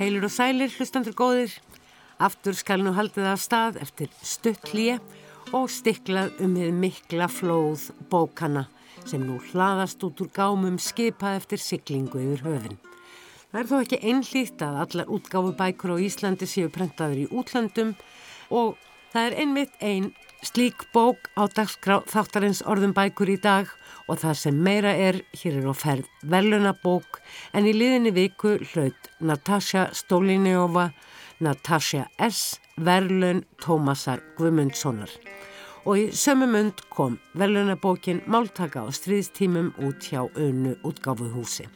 Heilur 0.00 0.24
og 0.24 0.32
sælir, 0.32 0.70
hlustandur 0.72 1.12
góðir. 1.12 1.52
Aftur 2.24 2.54
skal 2.56 2.80
nú 2.80 2.94
haldið 2.96 3.26
af 3.28 3.40
stað 3.42 3.74
eftir 3.82 4.08
stuttlíi 4.24 4.94
og 5.52 5.66
stiklað 5.68 6.38
um 6.40 6.54
við 6.56 6.70
mikla 6.72 7.26
flóð 7.28 7.90
bókana 8.08 8.62
sem 9.04 9.20
nú 9.20 9.36
hlaðast 9.50 10.00
út 10.08 10.22
úr 10.24 10.30
gámum 10.32 10.78
skipað 10.80 11.42
eftir 11.42 11.60
siglingu 11.60 12.16
yfir 12.16 12.46
höfin. 12.46 12.78
Það 13.50 13.60
er 13.60 13.68
þó 13.68 13.76
ekki 13.82 14.00
einlýtt 14.08 14.64
að 14.64 14.80
allar 14.86 15.12
útgáfu 15.18 15.52
bækur 15.60 15.92
á 15.92 15.96
Íslandi 16.08 16.48
séu 16.48 16.72
prentaður 16.72 17.20
í 17.26 17.28
útlandum 17.28 17.92
og 18.48 18.80
það 19.12 19.26
er 19.26 19.38
einmitt 19.44 19.76
einn 19.84 20.14
slík 20.40 20.86
bók 20.96 21.28
á 21.36 21.44
dagskrá 21.44 22.00
þáttarins 22.08 22.64
orðum 22.64 22.96
bækur 22.96 23.36
í 23.36 23.36
dag 23.36 23.68
og 24.08 24.20
það 24.22 24.38
sem 24.42 24.62
meira 24.64 24.94
er, 24.94 25.20
hér 25.42 25.60
er 25.60 25.68
á 25.68 25.74
ferð 25.74 26.08
velunabók 26.32 27.20
en 27.52 27.68
í 27.68 27.74
liðinni 27.76 28.14
viku 28.16 28.56
hlaut 28.72 29.10
Natasja 29.20 29.88
Stolineova, 29.92 30.90
Natasja 31.40 32.08
S. 32.18 32.60
Verlun 32.80 33.44
Tómasar 33.60 34.22
Guðmundssonar 34.38 35.12
og 35.84 35.96
í 35.96 36.08
sömu 36.12 36.48
mund 36.50 36.82
kom 36.92 37.18
velunabókin 37.38 38.22
Máltaka 38.28 38.84
á 38.84 38.88
stríðstímum 38.92 39.72
út 39.80 40.10
hjá 40.10 40.26
önnu 40.36 40.76
útgáfuhúsi. 40.84 41.68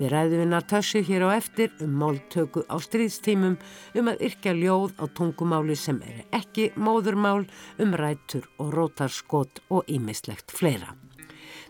Við 0.00 0.12
ræðum 0.12 0.40
við 0.42 0.48
Natasju 0.48 1.02
hér 1.04 1.26
á 1.28 1.36
eftir 1.36 1.72
um 1.84 1.92
máltöku 2.00 2.64
á 2.68 2.76
stríðstímum 2.80 3.58
um 4.00 4.10
að 4.12 4.24
yrkja 4.28 4.56
ljóð 4.56 4.96
á 4.96 5.04
tungumáli 5.12 5.76
sem 5.76 6.00
er 6.04 6.24
ekki 6.36 6.70
móðurmál 6.76 7.44
um 7.80 7.94
rætur 7.96 8.48
og 8.58 8.72
rótarskot 8.76 9.60
og 9.68 9.88
ímislegt 9.92 10.52
fleira. 10.56 10.96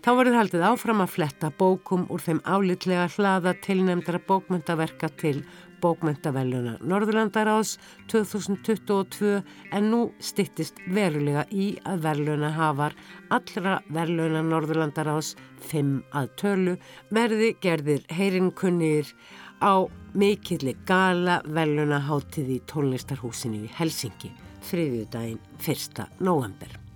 Þá 0.01 0.15
verður 0.17 0.37
haldið 0.39 0.63
áfram 0.65 1.03
að 1.05 1.11
fletta 1.13 1.49
bókum 1.61 2.07
úr 2.09 2.23
þeim 2.25 2.39
álitlega 2.49 3.05
hlaða 3.19 3.53
tilnefndara 3.61 4.21
bókmyndaverka 4.25 5.11
til 5.21 5.43
bókmyndaveluna 5.83 6.79
Norðurlandaráðs 6.89 7.75
2022 8.09 9.35
en 9.77 9.91
nú 9.93 10.01
stittist 10.25 10.81
verulega 10.89 11.45
í 11.53 11.75
að 11.85 12.07
verluna 12.09 12.49
hafar 12.57 12.97
allra 13.37 13.77
verluna 13.93 14.41
Norðurlandaráðs 14.49 15.35
5 15.69 15.95
að 16.17 16.35
tölu 16.41 16.77
verði 17.13 17.55
gerðir 17.61 18.05
heyrinkunnir 18.09 19.13
á 19.61 19.85
mikilli 20.17 20.79
gala 20.89 21.43
veluna 21.45 22.01
hátið 22.09 22.55
í 22.57 22.63
tónlistarhúsinu 22.73 23.67
í 23.67 23.75
Helsingi 23.77 24.33
þriðjudaginn 24.65 25.43
1. 25.61 26.07
november. 26.25 26.90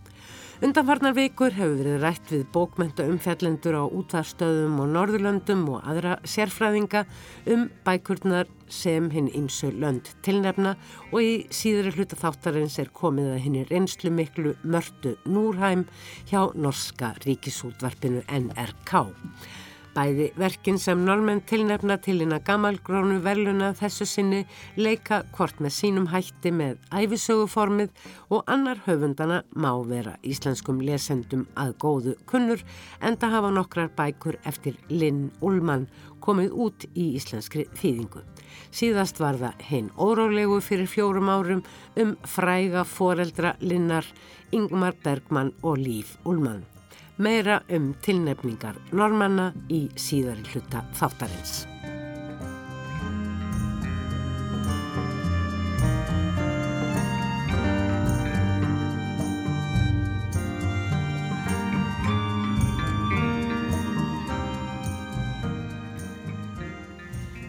Undanfarnar 0.65 1.12
vikur 1.12 1.53
hefur 1.53 1.75
verið 1.77 1.97
rætt 2.01 2.31
við 2.33 2.45
bókmynda 2.55 3.05
umfjallendur 3.12 3.75
á 3.77 3.84
útvarstöðum 3.84 4.79
og 4.81 4.87
norðurlöndum 4.95 5.67
og 5.75 5.83
aðra 5.84 6.15
sérfræðinga 6.25 7.03
um 7.53 7.67
bækurnar 7.84 8.48
sem 8.73 9.11
hinn 9.12 9.29
ímsu 9.37 9.69
lönd 9.77 10.09
tilnefna 10.25 10.73
og 11.11 11.20
í 11.20 11.35
síðri 11.53 11.92
hluta 11.98 12.17
þáttarins 12.17 12.79
er 12.81 12.89
komið 12.97 13.35
að 13.35 13.42
hinn 13.45 13.59
er 13.61 13.75
einslu 13.77 14.15
miklu 14.17 14.55
mörtu 14.65 15.12
Núrheim 15.29 15.85
hjá 16.33 16.47
Norska 16.57 17.12
ríkisútvarpinu 17.27 18.25
NRK. 18.25 19.05
Bæði 19.95 20.33
verkin 20.34 20.75
sem 20.83 21.05
normenn 21.06 21.39
tilnefna 21.47 21.95
til 22.03 22.17
hérna 22.19 22.41
gammalgrónu 22.42 23.20
verluna 23.23 23.69
þessu 23.78 24.06
sinni 24.11 24.41
leika 24.75 25.20
hvort 25.36 25.61
með 25.62 25.75
sínum 25.77 26.09
hætti 26.11 26.51
með 26.51 26.81
æfisöguformið 26.91 27.92
og 28.34 28.51
annar 28.51 28.83
höfundana 28.89 29.45
má 29.55 29.70
vera 29.86 30.17
íslenskum 30.27 30.83
lesendum 30.83 31.47
að 31.55 31.77
góðu 31.86 32.17
kunnur 32.27 32.67
en 33.01 33.20
það 33.23 33.36
hafa 33.36 33.55
nokkrar 33.55 33.95
bækur 33.95 34.41
eftir 34.42 34.83
Linn 34.91 35.30
Ullmann 35.39 35.86
komið 36.19 36.58
út 36.67 36.90
í 36.90 37.13
íslenskri 37.14 37.69
þýðingu. 37.79 38.27
Síðast 38.74 39.23
var 39.23 39.39
það 39.39 39.67
hinn 39.70 39.95
órólegu 39.95 40.58
fyrir 40.58 40.90
fjórum 40.90 41.30
árum 41.30 41.64
um 41.95 42.17
fræga 42.27 42.83
foreldra 42.83 43.55
Linnar 43.63 44.11
Ingmar 44.51 44.98
Bergmann 45.07 45.55
og 45.63 45.79
Líf 45.79 46.17
Ullmann 46.27 46.64
meira 47.17 47.63
um 47.70 47.92
tilnefningar 48.02 48.75
normanna 48.92 49.52
í 49.69 49.86
síðari 49.97 50.45
hluta 50.52 50.85
þáttarins. 50.98 51.73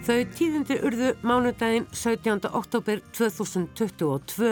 Þau 0.05 0.21
tíðindi 0.37 0.75
urðu 0.85 1.07
mánudaginn 1.25 1.87
17. 1.89 2.43
oktober 2.53 2.99
2022 3.17 4.51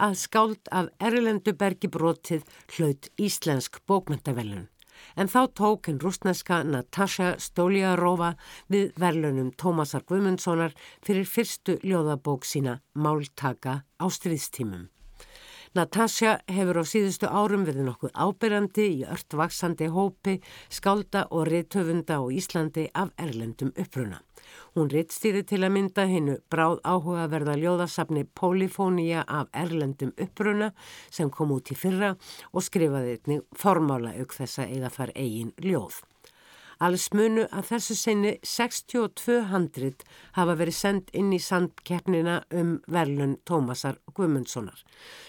að 0.00 0.14
skáld 0.16 0.70
af 0.72 0.88
Erlendubergi 0.96 1.90
brotið 1.92 2.46
hlaut 2.72 3.10
Íslensk 3.20 3.82
bókmyndavelun. 3.84 4.70
En 5.20 5.28
þá 5.28 5.42
tók 5.60 5.90
henn 5.90 6.00
rúsneska 6.00 6.62
Natasja 6.64 7.34
Stoliarova 7.36 8.32
við 8.72 8.96
verlunum 8.96 9.52
Tómasar 9.60 10.08
Guðmundssonar 10.08 10.72
fyrir 11.04 11.28
fyrstu 11.28 11.76
ljóðabók 11.84 12.48
sína 12.48 12.78
Máltaka 12.96 13.82
á 14.00 14.06
stríðstímum. 14.08 14.88
Natasja 15.74 16.36
hefur 16.46 16.78
á 16.78 16.84
síðustu 16.86 17.26
árum 17.26 17.64
verið 17.66 17.88
nokkuð 17.88 18.12
ábyrjandi 18.14 18.84
í 18.92 19.00
öllvaksandi 19.10 19.88
hópi, 19.90 20.36
skálda 20.70 21.24
og 21.34 21.48
riðtöfunda 21.48 22.20
á 22.22 22.22
Íslandi 22.30 22.84
af 22.94 23.10
erlendum 23.18 23.72
uppruna. 23.74 24.20
Hún 24.78 24.92
rittstýri 24.92 25.42
til 25.42 25.64
að 25.66 25.74
mynda 25.74 26.06
hinnu 26.06 26.38
bráð 26.46 26.78
áhuga 26.86 27.26
verða 27.32 27.58
ljóðasafni 27.58 28.22
Polifónia 28.38 29.26
af 29.26 29.50
Erlendum 29.50 30.14
uppruna 30.14 30.70
sem 31.10 31.26
kom 31.26 31.50
út 31.58 31.74
í 31.74 31.78
fyrra 31.78 32.14
og 32.52 32.62
skrifaði 32.62 33.18
einnig 33.18 33.46
formála 33.58 34.14
auk 34.14 34.38
þessa 34.38 34.70
eða 34.70 34.94
þar 34.94 35.16
eigin 35.18 35.54
ljóð. 35.58 36.04
Alls 36.82 37.06
munu 37.14 37.44
að 37.54 37.68
þessu 37.70 37.96
sinni 37.98 38.32
62 38.42 39.36
handrit 39.52 40.02
hafa 40.38 40.56
verið 40.58 40.78
sendt 40.78 41.12
inn 41.14 41.30
í 41.34 41.40
sandkeppnina 41.42 42.40
um 42.54 42.76
verlun 42.90 43.36
Tómasar 43.46 44.00
Guðmundssonar 44.14 44.82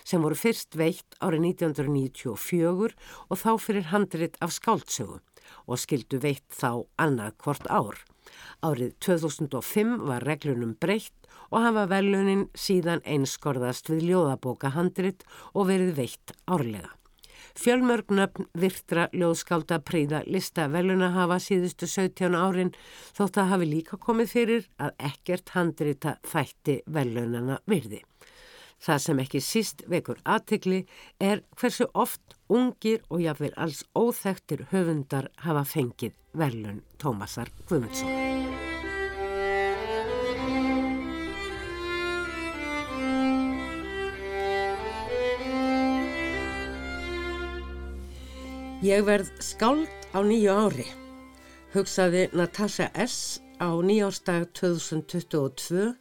sem 0.04 0.24
voru 0.26 0.38
fyrst 0.40 0.78
veitt 0.80 1.18
árið 1.22 1.52
1994 1.52 2.98
og 3.30 3.42
þá 3.44 3.52
fyrir 3.62 3.90
handrit 3.92 4.40
af 4.42 4.56
skáltsögu 4.58 5.22
og 5.70 5.82
skildu 5.82 6.20
veitt 6.24 6.48
þá 6.50 6.86
annað 7.02 7.38
hvort 7.44 7.70
ár. 7.70 8.02
Árið 8.66 8.96
2005 9.06 9.96
var 10.10 10.26
reglunum 10.26 10.74
breytt 10.82 11.30
og 11.52 11.62
hafa 11.62 11.86
velunin 11.92 12.48
síðan 12.58 13.04
einskorðast 13.06 13.92
við 13.94 14.10
ljóðabókahandrit 14.10 15.26
og 15.54 15.70
verið 15.70 15.98
veitt 16.02 16.34
árlega. 16.50 16.96
Fjölmörgnöfn 17.56 18.50
virtra 18.60 19.08
ljóðskálda 19.16 19.80
príða 19.88 20.22
lista 20.28 20.68
veluna 20.72 21.14
hafa 21.16 21.38
síðustu 21.40 21.88
17 21.88 22.36
árin 22.36 22.74
þótt 23.16 23.40
að 23.40 23.52
hafi 23.54 23.70
líka 23.70 24.00
komið 24.02 24.34
fyrir 24.34 24.68
að 24.76 24.92
ekkert 25.12 25.54
handrita 25.56 26.18
þætti 26.28 26.82
velunana 26.86 27.62
virði. 27.70 28.02
Það 28.86 29.00
sem 29.06 29.22
ekki 29.24 29.42
síst 29.42 29.86
vekur 29.90 30.20
aðtikli 30.28 30.82
er 31.24 31.46
hversu 31.56 31.88
oft 31.96 32.36
ungir 32.52 33.02
og 33.10 33.24
jáfnveil 33.24 33.56
alls 33.56 33.86
óþektir 33.96 34.68
höfundar 34.74 35.32
hafa 35.48 35.64
fengið 35.64 36.20
velun 36.36 36.84
Tómasar 37.00 37.50
Guðmundsson. 37.70 38.55
Ég 48.86 49.02
verð 49.02 49.32
skáld 49.42 49.90
á 50.14 50.22
nýju 50.22 50.52
ári, 50.54 50.84
hugsaði 51.74 52.28
Natasha 52.38 52.86
S. 52.94 53.40
á 53.58 53.74
nýjárstag 53.82 54.52
2022 54.54 55.96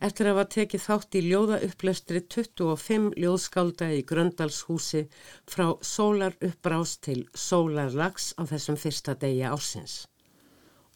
eftir 0.00 0.30
að 0.30 0.38
hafa 0.38 0.44
tekið 0.54 0.84
þátt 0.86 1.18
í 1.18 1.22
ljóðaupplæstri 1.26 2.22
25 2.32 3.10
ljóðskálda 3.20 3.90
í 3.98 4.00
Gröndalshúsi 4.08 5.04
frá 5.44 5.66
sólar 5.84 6.38
uppbrás 6.40 6.96
til 7.04 7.26
sólarlags 7.36 8.32
á 8.40 8.48
þessum 8.48 8.80
fyrsta 8.80 9.12
degi 9.12 9.44
ásins. 9.52 10.06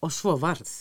Og 0.00 0.16
svo 0.16 0.38
varð. 0.40 0.72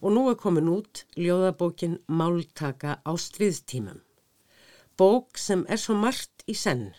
Og 0.00 0.16
nú 0.16 0.24
er 0.32 0.40
komin 0.40 0.72
út 0.72 1.04
ljóðabókin 1.20 2.00
Máltaka 2.08 3.02
á 3.04 3.12
stríðstímum. 3.12 4.00
Bók 4.96 5.36
sem 5.36 5.68
er 5.68 5.76
svo 5.76 6.00
margt 6.00 6.48
í 6.48 6.56
senn. 6.56 6.94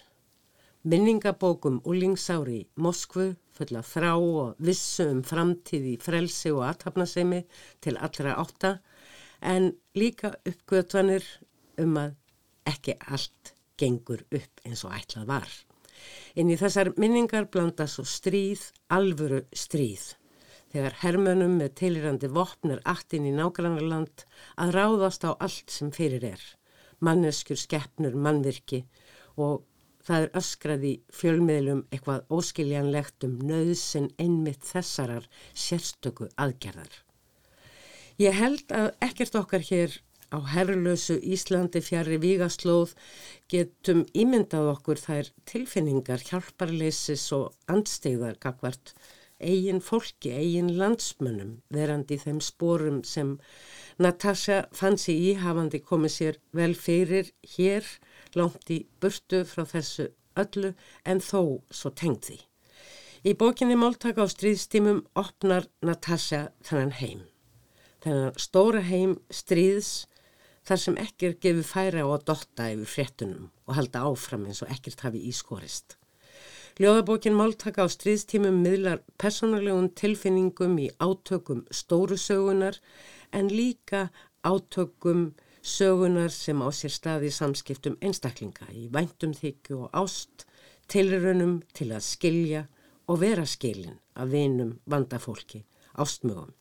Minningabókum 0.86 1.80
Ullingsári 1.90 2.60
í 2.60 2.66
Moskvu 2.78 3.32
fulla 3.58 3.80
þrá 3.82 4.12
og 4.22 4.60
vissu 4.62 5.08
um 5.16 5.24
framtíð 5.26 5.88
í 5.90 5.94
frelsi 5.98 6.52
og 6.54 6.62
aðtapnasemi 6.68 7.40
til 7.82 7.96
allra 7.98 8.36
átta 8.38 8.76
en 9.42 9.72
líka 9.98 10.36
uppgötvanir 10.46 11.26
um 11.82 11.98
að 12.04 12.14
ekki 12.70 13.00
allt 13.02 13.56
gengur 13.82 14.22
upp 14.30 14.62
eins 14.62 14.86
og 14.86 14.94
ætlað 14.94 15.26
var. 15.34 15.50
Inn 16.38 16.54
í 16.54 16.60
þessar 16.62 16.94
minningar 17.02 17.50
blanda 17.50 17.90
svo 17.90 18.06
stríð, 18.06 18.70
alvöru 18.94 19.42
stríð. 19.58 20.14
þegar 20.76 20.96
hermönum 21.02 21.54
með 21.58 21.76
tilirandi 21.80 22.28
vopnir 22.28 22.82
aftin 22.84 23.26
í 23.26 23.32
nágrannarland 23.32 24.26
að 24.60 24.74
ráðast 24.76 25.24
á 25.24 25.32
allt 25.40 25.72
sem 25.72 25.92
fyrir 25.96 26.26
er, 26.36 26.42
manneskjur, 27.00 27.58
skeppnur, 27.58 28.14
mannvirki 28.14 28.82
og 29.40 29.64
það 30.06 30.26
er 30.26 30.34
öskrað 30.40 30.86
í 30.86 30.94
fjölmiðlum 31.14 31.84
eitthvað 31.90 32.36
óskiljanlegt 32.38 33.26
um 33.28 33.40
nöðsinn 33.50 34.12
einmitt 34.22 34.66
þessarar 34.68 35.28
sérstöku 35.54 36.30
aðgerðar. 36.38 37.02
Ég 38.22 38.38
held 38.38 38.72
að 38.72 38.92
ekkert 39.04 39.36
okkar 39.42 39.66
hér 39.66 39.98
á 40.32 40.40
herrlösu 40.54 41.18
Íslandi 41.20 41.82
fjari 41.84 42.18
Vígaslóð 42.22 42.96
getum 43.52 44.06
ímyndað 44.16 44.72
okkur 44.72 45.02
þær 45.02 45.30
tilfinningar, 45.50 46.24
hjálparleisis 46.24 47.28
og 47.36 47.54
andstegðar 47.72 48.40
gagvart 48.42 48.96
eigin 49.40 49.82
fólki, 49.84 50.32
eigin 50.32 50.72
landsmönnum 50.80 51.58
verandi 51.74 52.16
í 52.16 52.24
þeim 52.24 52.40
spórum 52.44 53.02
sem 53.04 53.36
Natasha 53.98 54.66
fann 54.76 54.98
sig 55.00 55.16
í 55.16 55.36
hafandi 55.40 55.80
komið 55.80 56.12
sér 56.12 56.40
vel 56.52 56.74
fyrir 56.76 57.30
hér 57.56 57.86
langt 58.36 58.72
í 58.74 58.82
burtu 59.00 59.46
frá 59.48 59.64
þessu 59.70 60.10
öllu 60.36 60.74
en 61.08 61.22
þó 61.24 61.62
svo 61.72 61.94
tengd 61.96 62.28
því. 62.28 62.40
Í 63.26 63.32
bókinni 63.40 63.78
Máltaka 63.80 64.26
á 64.26 64.28
stríðstímum 64.28 65.06
opnar 65.18 65.70
Natasha 65.82 66.50
þennan 66.68 66.94
heim. 67.00 67.24
Þennan 68.04 68.36
stóra 68.38 68.84
heim 68.86 69.16
stríðs 69.34 70.06
þar 70.68 70.82
sem 70.82 70.98
ekkert 71.02 71.40
gefur 71.42 71.66
færa 71.66 72.04
á 72.04 72.08
að 72.12 72.26
dotta 72.28 72.68
yfir 72.74 72.92
fréttunum 72.92 73.52
og 73.66 73.78
halda 73.80 74.04
áfram 74.10 74.46
eins 74.50 74.62
og 74.66 74.76
ekkert 74.76 75.08
hafi 75.08 75.24
ískorist. 75.32 75.96
Ljóðabókin 76.76 77.38
Máltaka 77.40 77.86
á 77.86 77.90
stríðstímum 77.90 78.58
miðlar 78.60 79.00
personalegum 79.22 79.88
tilfinningum 79.96 80.74
í 80.84 80.90
átökum 81.00 81.64
stóru 81.72 82.18
sögunar 82.20 82.82
en 83.36 83.52
líka 83.52 84.10
átökum 84.44 85.34
sögunar 85.62 86.32
sem 86.32 86.62
á 86.62 86.70
sér 86.70 86.94
staði 86.94 87.32
samskiptum 87.34 87.98
einstaklinga 88.02 88.68
í 88.72 88.88
væntum 88.94 89.34
þykju 89.34 89.80
og 89.86 89.98
ást, 90.02 90.46
tilrönum 90.92 91.60
til 91.74 91.90
að 91.92 92.06
skilja 92.06 92.62
og 93.10 93.22
vera 93.22 93.46
skilin 93.46 93.98
af 94.16 94.30
vinum 94.32 94.78
vandafólki, 94.86 95.66
ástmögum. 95.98 96.54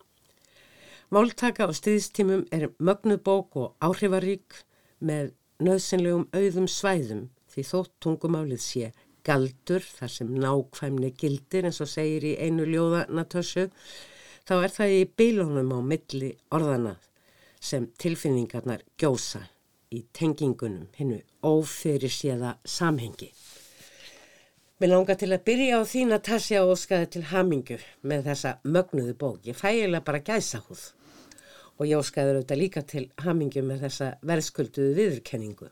Máltaka 1.13 1.69
á 1.69 1.73
stríðstímum 1.73 2.47
er 2.51 2.71
mögnubók 2.81 3.57
og 3.61 3.75
áhrifarík 3.85 4.65
með 5.05 5.35
nöðsynlegum 5.63 6.27
auðum 6.33 6.69
svæðum 6.69 7.29
því 7.53 7.67
þótt 7.71 7.93
tungumálið 8.03 8.63
sé 8.65 8.89
galdur 9.25 9.85
þar 9.85 10.13
sem 10.13 10.33
nákvæmni 10.41 11.13
gildir 11.21 11.69
eins 11.69 11.81
og 11.85 11.93
segir 11.93 12.25
í 12.33 12.35
einu 12.41 12.67
ljóðanatössu 12.69 13.69
þá 14.45 14.55
er 14.61 14.73
það 14.77 14.95
í 14.95 15.03
bílónum 15.19 15.73
á 15.73 15.81
milli 15.81 16.31
orðana 16.53 16.95
sem 17.65 17.87
tilfinningarnar 18.01 18.85
gjósa 19.01 19.47
í 19.95 20.03
tengingunum 20.13 20.91
hinnu 20.99 21.21
ófyrir 21.45 22.13
séða 22.13 22.57
samhengi. 22.65 23.31
Mér 24.81 24.91
langar 24.91 25.17
til 25.17 25.31
að 25.33 25.45
byrja 25.47 25.79
á 25.81 25.83
þín 25.87 26.13
að 26.17 26.25
tasja 26.29 26.65
og 26.65 26.75
óskaði 26.75 27.09
til 27.15 27.23
hamingu 27.31 27.79
með 28.03 28.27
þessa 28.29 28.51
mögnuðu 28.67 29.15
bók. 29.17 29.41
Ég 29.47 29.57
fægilega 29.57 30.05
bara 30.05 30.21
gæsa 30.21 30.61
húð 30.67 30.83
og 31.79 31.87
ég 31.89 31.99
óskaður 31.99 32.41
auðvitað 32.41 32.61
líka 32.61 32.83
til 32.83 33.05
hamingi 33.25 33.63
með 33.65 33.87
þessa 33.87 34.11
verðskulduðu 34.27 34.93
viðurkenningu. 34.99 35.71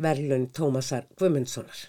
Verlun 0.00 0.48
Tómasar 0.56 1.06
Guðmundssonar. 1.20 1.86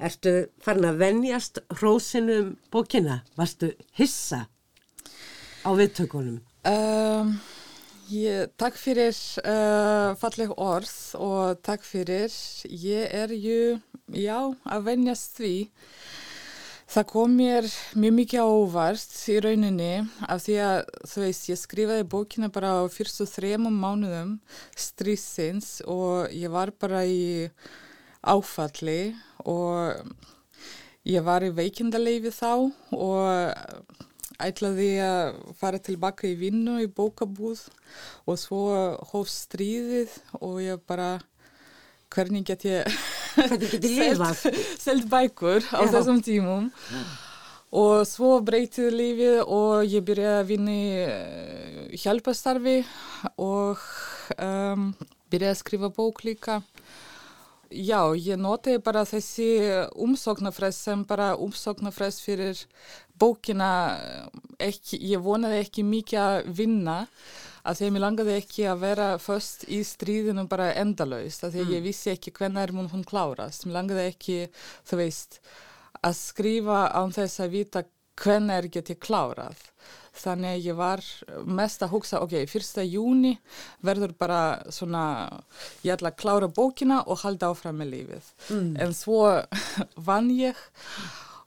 Ertu 0.00 0.34
farin 0.60 0.88
að 0.90 1.00
venjast 1.04 1.60
hrósinum 1.78 2.56
bókina? 2.72 3.22
Varstu 3.38 3.72
hissa 3.98 4.48
á 5.64 5.70
viðtökunum? 5.76 6.40
Um, 6.68 7.34
ég, 8.12 8.50
takk 8.60 8.78
fyrir 8.80 9.16
uh, 9.44 10.16
falleg 10.20 10.52
orð 10.56 10.94
og 11.20 11.60
takk 11.64 11.84
fyrir. 11.86 12.32
Ég 12.68 13.12
er 13.12 13.34
ju, 13.34 13.76
já, 14.16 14.38
að 14.64 14.88
venjast 14.88 15.40
því. 15.40 15.54
Það 16.90 17.06
kom 17.06 17.34
mér 17.38 17.66
mjög 17.94 18.14
mikið 18.16 18.48
ávart 18.50 19.12
í 19.30 19.36
rauninni 19.44 19.92
af 20.26 20.40
því 20.42 20.56
að 20.66 20.78
þú 21.06 21.20
veist 21.22 21.44
ég 21.52 21.60
skrifaði 21.60 22.06
bókina 22.10 22.48
bara 22.50 22.72
á 22.82 22.90
fyrstu 22.90 23.28
þremum 23.30 23.76
mánuðum 23.78 24.32
strísins 24.74 25.76
og 25.86 26.34
ég 26.34 26.50
var 26.50 26.72
bara 26.74 27.04
í 27.06 27.46
áfalli 28.26 29.14
og 29.46 30.02
ég 31.06 31.22
var 31.22 31.46
í 31.46 31.54
veikindaleifi 31.54 32.34
þá 32.34 32.50
og 32.98 34.02
ætlaði 34.46 34.90
að 35.04 35.40
fara 35.60 35.80
tilbaka 35.82 36.28
í 36.28 36.36
vinnu 36.38 36.78
í 36.84 36.88
bókabúð 36.90 37.66
og 38.26 38.38
svo 38.40 38.62
hóf 39.12 39.30
stríðið 39.32 40.14
og 40.40 40.60
ég 40.64 40.82
bara 40.88 41.18
hvernig 42.10 42.46
get 42.48 42.64
ég 42.66 42.86
selt 44.84 45.06
bækur 45.10 45.62
á 45.70 45.82
Já. 45.86 45.90
þessum 45.94 46.22
tímum. 46.26 46.70
Og 47.70 48.02
svo 48.10 48.40
breytið 48.42 48.90
lífið 48.98 49.36
og 49.46 49.84
ég 49.86 50.02
byrjaði 50.02 50.40
að 50.40 50.48
vinna 50.48 50.72
í 50.74 50.88
uh, 51.04 51.84
hjálpastarfi 52.02 52.80
og 53.38 53.78
um, 54.34 54.90
byrjaði 55.30 55.54
að 55.54 55.60
skrifa 55.60 55.92
bók 55.94 56.24
líka 56.26 56.58
Já, 57.70 58.10
ég 58.18 58.34
noti 58.34 58.80
bara 58.82 59.04
þessi 59.06 59.46
umsóknarfrest 60.02 60.88
sem 60.88 61.04
bara 61.06 61.36
umsóknarfrest 61.38 62.24
fyrir 62.24 62.58
bókina, 63.20 63.68
ekki, 64.58 64.98
ég 65.12 65.22
vonaði 65.22 65.60
ekki 65.62 65.84
mikið 65.86 66.20
að 66.24 66.50
vinna 66.58 66.96
að 67.62 67.78
því 67.78 67.86
að 67.86 67.94
mér 67.94 68.04
langaði 68.04 68.34
ekki 68.40 68.66
að 68.66 68.82
vera 68.82 69.08
först 69.22 69.66
í 69.70 69.80
stríðinu 69.86 70.46
bara 70.50 70.72
endalaust 70.80 71.44
að 71.44 71.54
því 71.54 71.62
að 71.62 71.68
mm. 71.68 71.74
ég 71.76 71.86
vissi 71.86 72.12
ekki 72.14 72.34
hvernig 72.40 72.62
er 72.64 72.74
hún 72.74 73.06
klárast 73.06 73.66
mér 73.66 73.78
langaði 73.78 74.06
ekki, 74.08 74.38
þú 74.88 75.00
veist 75.04 75.40
að 76.00 76.16
skrifa 76.16 76.84
án 76.96 77.14
þess 77.14 77.44
að 77.44 77.54
vita 77.54 77.84
hvernig 78.20 78.56
er 78.56 78.70
get 78.72 78.94
ég 78.96 79.02
klárað 79.04 79.62
þannig 80.16 80.54
að 80.54 80.64
ég 80.66 80.78
var 80.78 81.04
mest 81.60 81.84
að 81.84 81.92
hugsa 81.94 82.22
ok, 82.24 82.36
fyrsta 82.50 82.84
júni 82.86 83.36
verður 83.86 84.14
bara 84.18 84.40
svona 84.72 85.04
ég 85.84 85.94
ætla 85.94 86.12
að 86.12 86.20
klára 86.22 86.50
bókina 86.50 87.02
og 87.06 87.22
halda 87.24 87.52
áfram 87.52 87.78
með 87.80 87.94
lífið 87.94 88.32
mm. 88.50 88.72
en 88.84 88.96
svo 88.96 89.22
vann 90.08 90.32
ég 90.34 90.58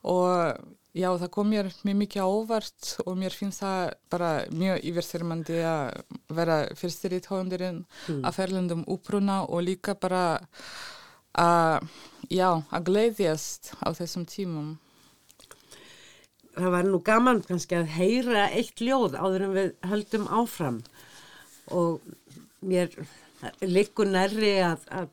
og 0.03 0.55
Já, 0.93 1.07
það 1.17 1.29
kom 1.33 1.47
mér 1.49 1.67
mjög 1.81 1.95
mikið 2.03 2.21
ávart 2.29 2.89
og 3.01 3.15
mér 3.17 3.33
finnst 3.33 3.63
það 3.63 3.95
bara 4.13 4.27
mjög 4.53 4.83
yfirþyrmandi 4.91 5.55
að 5.65 6.19
vera 6.37 6.57
fyrstir 6.77 7.15
í 7.17 7.21
tóðundurinn 7.25 7.79
mm. 7.81 8.19
að 8.21 8.35
ferlundum 8.37 8.83
úpruna 8.93 9.39
og 9.47 9.65
líka 9.65 9.95
bara 9.97 10.37
að, 11.33 11.87
já, 12.29 12.61
að 12.69 12.85
gleiðjast 12.91 13.73
á 13.81 13.89
þessum 13.97 14.27
tímum. 14.29 14.69
Það 16.53 16.69
var 16.75 16.85
nú 16.85 16.99
gaman 17.01 17.41
kannski 17.47 17.79
að 17.79 17.93
heyra 17.95 18.45
eitt 18.53 18.81
ljóð 18.83 19.17
áður 19.17 19.47
en 19.47 19.55
við 19.57 19.71
höldum 19.89 20.27
áfram 20.29 20.83
og 21.73 22.03
mér 22.61 22.93
likur 23.65 24.09
nærri 24.09 24.53
að, 24.61 24.83
að 24.93 25.09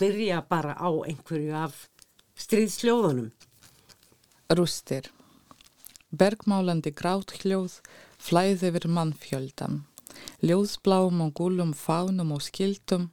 byrja 0.00 0.40
bara 0.48 0.74
á 0.74 0.90
einhverju 0.90 1.54
af 1.54 1.86
stríðsljóðunum. 2.40 3.30
Rústir. 4.50 5.06
Bergmálandi 6.10 6.90
grátt 6.90 7.36
hljóð 7.38 7.78
flæði 8.18 8.72
yfir 8.72 8.88
mannfjöldan. 8.90 9.84
Ljóðsbláum 10.42 11.22
og 11.22 11.36
gúlum 11.38 11.70
fánum 11.76 12.34
og 12.34 12.42
skildum 12.42 13.10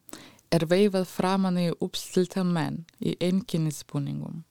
er 0.50 0.66
veifað 0.66 1.06
framann 1.12 1.60
í 1.62 1.70
uppstiltan 1.78 2.50
menn 2.56 2.86
í 2.98 3.14
einkinnisbúningum. 3.22 4.47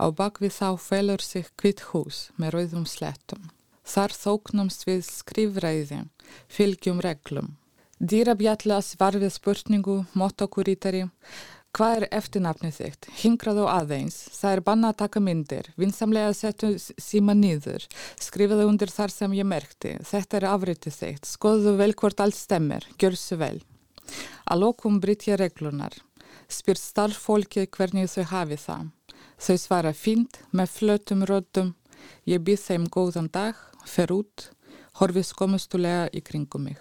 Á 0.00 0.06
bakvið 0.10 0.56
þá 0.56 0.68
felur 0.80 1.24
sig 1.24 1.48
kvitt 1.60 1.84
hús 1.90 2.28
með 2.36 2.56
rauðum 2.56 2.86
slettum. 2.88 3.50
Þar 3.84 4.14
þóknumst 4.14 4.86
við 4.86 5.00
skrifræði, 5.06 6.04
fylgjum 6.48 7.00
reglum. 7.02 7.56
Dýrabjallas 8.00 8.94
var 9.00 9.18
við 9.20 9.34
spurningu, 9.34 10.04
motokurítari, 10.16 11.08
Hvað 11.70 12.00
er 12.00 12.04
eftirnafnið 12.18 12.72
þitt? 12.80 13.06
Hingraðu 13.20 13.66
aðeins. 13.70 14.16
Það 14.34 14.54
er 14.56 14.62
banna 14.66 14.88
að 14.90 14.96
taka 15.04 15.20
myndir. 15.22 15.68
Vinsamlega 15.78 16.32
setju 16.34 16.72
síma 16.80 17.36
nýður. 17.38 17.84
Skrifaðu 18.18 18.66
undir 18.66 18.90
þar 18.90 19.14
sem 19.14 19.36
ég 19.38 19.46
merkti. 19.46 19.94
Þetta 20.02 20.40
er 20.40 20.48
afritið 20.50 20.96
þitt. 20.96 21.30
Skoðu 21.30 21.76
vel 21.78 21.92
hvort 21.94 22.22
allt 22.24 22.38
stemmer. 22.38 22.86
Gjör 22.98 23.14
svo 23.14 23.38
vel. 23.44 23.60
Að 24.50 24.64
lokum 24.64 24.98
brytja 24.98 25.38
reglunar. 25.38 25.94
Spyr 26.50 26.78
starffólki 26.78 27.66
hvernig 27.70 28.10
þau 28.10 28.24
hafi 28.32 28.58
það. 28.58 28.88
Þau 29.40 29.56
svara 29.62 29.92
fínt 29.96 30.40
með 30.52 30.72
flötum 30.74 31.22
röddum. 31.28 31.74
Ég 32.26 32.42
býð 32.44 32.64
þeim 32.64 32.88
góðan 32.92 33.30
dag, 33.32 33.58
fer 33.86 34.10
út, 34.12 34.50
horfi 34.98 35.22
skomustulega 35.24 36.08
í 36.12 36.22
kringum 36.24 36.66
mig. 36.68 36.80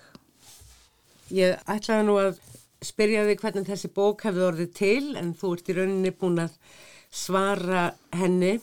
Ég 1.30 1.60
ætlaði 1.70 2.08
nú 2.08 2.18
að 2.18 2.40
spyrja 2.84 3.28
þig 3.28 3.44
hvernig 3.44 3.70
þessi 3.70 3.92
bók 3.94 4.26
hefði 4.26 4.46
orðið 4.48 4.74
til 4.80 5.16
en 5.20 5.36
þú 5.38 5.54
ert 5.56 5.70
í 5.70 5.78
rauninni 5.78 6.16
búin 6.16 6.44
að 6.48 6.58
svara 7.12 7.90
henni 8.16 8.58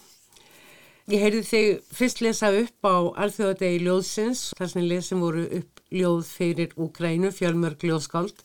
Ég 1.06 1.20
heyrði 1.22 1.40
þig 1.46 1.66
fyrst 1.94 2.20
lesa 2.24 2.48
upp 2.50 2.86
á 2.90 2.96
alþjóðadegi 3.22 3.84
ljóðsins, 3.84 4.40
þar 4.58 4.70
sem 4.72 4.86
lesin 4.90 5.20
voru 5.22 5.44
upp 5.54 5.82
ljóð 5.94 6.24
fyrir 6.26 6.72
Úgrænu, 6.82 7.30
fjölmörg 7.30 7.84
ljóðskáld 7.86 8.40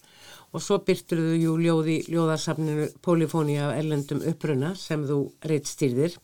og 0.52 0.64
svo 0.64 0.80
byrtuðu 0.86 1.38
jú 1.40 1.54
ljóð 1.62 1.92
í 1.92 1.98
ljóðarsafninu 2.12 2.90
Polifóni 3.04 3.56
af 3.64 3.78
ellendum 3.80 4.24
uppruna 4.28 4.74
sem 4.80 5.06
þú 5.08 5.22
reitt 5.48 5.70
stýrðir. 5.70 6.18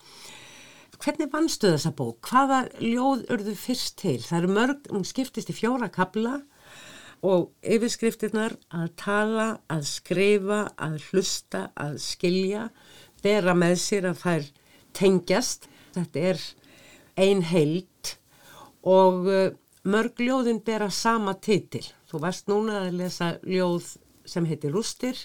Hvernig 0.98 1.30
vannstu 1.32 1.70
þessa 1.70 1.94
bók? 1.96 2.20
Hvaða 2.26 2.64
ljóð 2.82 3.28
urðu 3.34 3.54
fyrst 3.56 4.00
til? 4.02 4.18
Það 4.26 4.40
eru 4.40 4.54
mörg, 4.56 4.88
hún 4.92 5.06
skiptist 5.06 5.52
í 5.54 5.56
fjóra 5.56 5.92
kabla 5.94 6.40
og 7.26 7.52
yfirskriftirnar 7.66 8.56
að 8.74 8.90
tala, 9.00 9.48
að 9.70 9.86
skrifa, 9.90 10.62
að 10.76 10.98
hlusta, 11.10 11.68
að 11.78 12.00
skilja, 12.02 12.68
bera 13.24 13.56
með 13.58 13.78
sér 13.82 14.10
að 14.12 14.24
þær 14.24 14.50
tengjast. 14.98 15.70
Þetta 15.96 16.26
er 16.32 16.44
ein 17.18 17.46
heilt 17.50 18.18
og 18.88 19.30
uh, 19.30 19.48
mörg 19.88 20.22
ljóðin 20.22 20.62
bera 20.66 20.90
sama 20.94 21.38
titil. 21.42 21.86
Þú 22.10 22.22
varst 22.24 22.50
núna 22.50 22.84
að 22.86 23.00
lesa 23.02 23.32
ljóð 23.46 23.96
sem 24.30 24.48
heitir 24.50 24.74
Rústir 24.76 25.20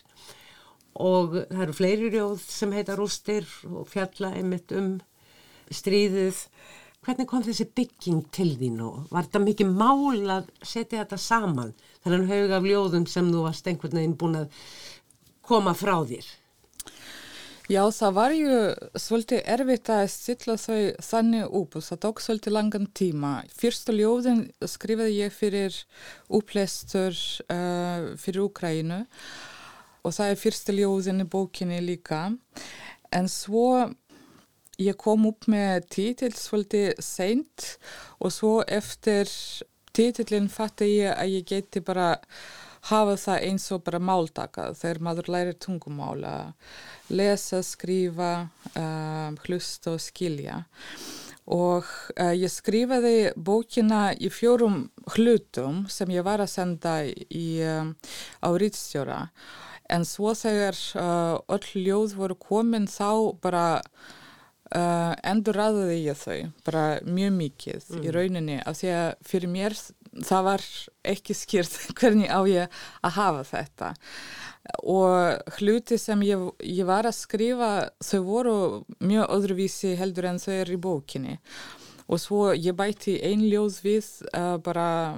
og 1.01 1.39
það 1.49 1.65
eru 1.65 1.75
fleiri 1.77 2.11
ljóð 2.13 2.45
sem 2.45 2.73
heita 2.77 2.97
Rústir 2.99 3.49
og 3.71 3.89
fjalla 3.91 4.33
einmitt 4.37 4.73
um 4.77 4.95
stríðið. 5.73 6.45
Hvernig 7.03 7.29
kom 7.31 7.43
þessi 7.43 7.67
bygging 7.75 8.27
til 8.35 8.53
þín 8.61 8.83
og 8.85 9.09
var 9.11 9.27
þetta 9.27 9.43
mikið 9.43 9.73
mál 9.75 10.35
að 10.37 10.53
setja 10.61 11.01
þetta 11.03 11.19
saman? 11.19 11.73
Þannig 12.05 12.21
að 12.21 12.35
hauga 12.37 12.61
af 12.61 12.69
ljóðum 12.69 13.09
sem 13.11 13.33
þú 13.33 13.47
varst 13.49 13.67
einhvern 13.67 13.99
veginn 13.99 14.19
búin 14.21 14.39
að 14.45 14.61
koma 15.43 15.75
frá 15.75 15.97
þér. 16.07 16.29
Já, 17.73 17.87
það 17.89 18.17
var 18.17 18.33
ju 18.37 18.57
svolítið 19.01 19.47
erfitt 19.49 19.89
að 19.95 20.03
stilla 20.13 20.57
þau 20.61 20.81
þannig 21.07 21.55
upp 21.57 21.77
og 21.79 21.85
það 21.87 22.01
tók 22.05 22.19
svolítið 22.21 22.53
langan 22.53 22.89
tíma. 22.99 23.31
Fyrstu 23.49 23.95
ljóðin 23.97 24.43
skrifaði 24.69 25.15
ég 25.23 25.33
fyrir 25.33 25.79
upplestur 26.29 27.17
uh, 27.47 28.11
fyrir 28.21 28.43
Ukrænu 28.45 28.99
og 30.03 30.17
það 30.19 30.33
er 30.35 30.41
fyrstu 30.43 30.75
ljóðin 30.77 31.25
í 31.25 31.29
bókinni 31.33 31.79
líka. 31.87 32.21
En 33.15 33.31
svo 33.33 33.87
ég 34.83 34.99
kom 35.01 35.25
upp 35.31 35.49
með 35.49 35.87
títill 35.97 36.35
svolítið 36.37 37.01
seint 37.01 37.71
og 38.19 38.35
svo 38.37 38.59
eftir 38.67 39.31
títillin 39.97 40.53
fatti 40.53 40.91
ég 40.99 41.17
að 41.17 41.39
ég 41.39 41.49
geti 41.55 41.81
bara 41.81 42.19
hafa 42.91 43.17
það 43.21 43.45
eins 43.49 43.69
og 43.75 43.83
bara 43.87 44.01
máltaka. 44.03 44.71
Þegar 44.79 45.03
maður 45.07 45.31
lærir 45.35 45.59
tungumála 45.63 46.37
lesa, 47.13 47.63
skrifa, 47.63 48.33
uh, 48.75 49.35
hlusta 49.47 49.95
og 49.95 50.03
skilja. 50.03 50.63
Og 51.53 51.87
uh, 52.17 52.33
ég 52.35 52.51
skrifaði 52.51 53.33
bókina 53.37 54.13
í 54.15 54.31
fjórum 54.33 54.87
hlutum 55.15 55.85
sem 55.91 56.11
ég 56.15 56.27
var 56.27 56.43
að 56.43 56.55
senda 56.55 57.01
í, 57.07 57.47
uh, 57.63 57.93
á 58.43 58.49
Rítstjóra 58.51 59.27
en 59.93 60.07
svo 60.09 60.31
þegar 60.39 60.79
öll 61.53 61.83
ljóð 61.85 62.15
voru 62.17 62.37
komin 62.41 62.87
þá 62.89 63.35
bara 63.43 63.65
endur 64.73 65.59
aðaði 65.61 65.99
ég 66.07 66.17
þau 66.17 66.39
bara 66.65 66.85
mjög 67.05 67.35
mikið 67.37 67.91
mm. 67.91 68.07
í 68.07 68.15
rauninni. 68.15 68.57
Af 68.65 68.79
því 68.79 68.93
að 68.97 69.09
fyrir 69.29 69.53
mér 69.53 69.77
það 70.21 70.47
var 70.49 70.65
ekki 71.15 71.37
skýrt 71.37 71.77
hvernig 71.99 72.31
á 72.33 72.41
ég 72.49 72.81
að 73.03 73.15
hafa 73.19 73.45
þetta. 73.49 73.93
Og 74.87 75.55
hluti 75.59 75.99
sem 75.99 76.21
ég, 76.27 76.43
ég 76.63 76.87
var 76.87 77.09
að 77.09 77.19
skrifa 77.19 77.71
þau 78.05 78.21
voru 78.27 78.57
mjög 79.03 79.33
öðruvísi 79.37 79.97
heldur 79.99 80.31
en 80.31 80.43
þau 80.43 80.53
er 80.55 80.71
í 80.71 80.79
bókinni. 80.81 81.39
Og 82.13 82.21
svo 82.21 82.51
ég 82.53 82.75
bæti 82.77 83.15
ein 83.25 83.45
ljóð 83.49 83.79
við 83.81 84.07
uh, 84.37 84.59
bara 84.61 85.17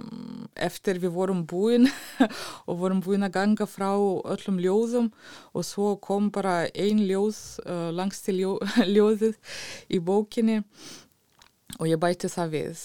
eftir 0.55 1.01
við 1.03 1.15
vorum 1.17 1.43
búin 1.49 1.89
og 2.69 2.77
vorum 2.79 3.01
búin 3.03 3.27
að 3.27 3.35
ganga 3.35 3.67
frá 3.67 3.91
öllum 3.99 4.61
ljóðum. 4.63 5.09
Og 5.53 5.67
svo 5.67 5.97
kom 6.01 6.31
bara 6.33 6.69
ein 6.71 7.03
ljóð 7.09 7.41
uh, 7.67 7.89
langsti 7.93 8.37
ljó, 8.39 8.59
ljóðið 8.95 9.35
í 9.91 10.01
bókinni 10.01 10.61
og 11.81 11.89
ég 11.91 11.99
bæti 11.99 12.31
það 12.31 12.55
við 12.55 12.85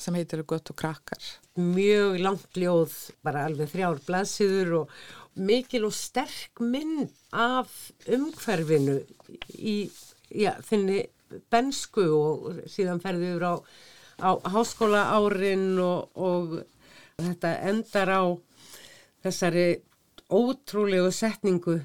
sem 0.00 0.16
heitir 0.18 0.42
Gött 0.48 0.72
og 0.72 0.78
krakkar. 0.80 1.22
Mjög 1.60 2.18
langt 2.24 2.58
ljóð, 2.58 2.94
bara 3.24 3.46
alveg 3.48 3.70
þrjár 3.72 4.00
blaðsýður 4.06 4.74
og, 4.82 4.94
mikil 5.40 5.86
og 5.86 5.94
sterk 5.94 6.60
mynd 6.60 7.12
af 7.32 7.70
umhverfinu 8.10 8.98
í 9.54 9.76
já, 10.28 10.56
þinni 10.66 11.04
bensku 11.52 12.06
og 12.10 12.60
síðan 12.70 13.02
ferði 13.02 13.30
yfir 13.34 13.46
á, 13.46 13.54
á 14.26 14.30
háskóla 14.50 15.04
árin 15.14 15.78
og, 15.78 16.10
og 16.18 16.58
þetta 17.20 17.54
endar 17.70 18.10
á 18.10 18.22
þessari 19.24 19.68
ótrúlegu 20.30 21.10
setningu 21.14 21.80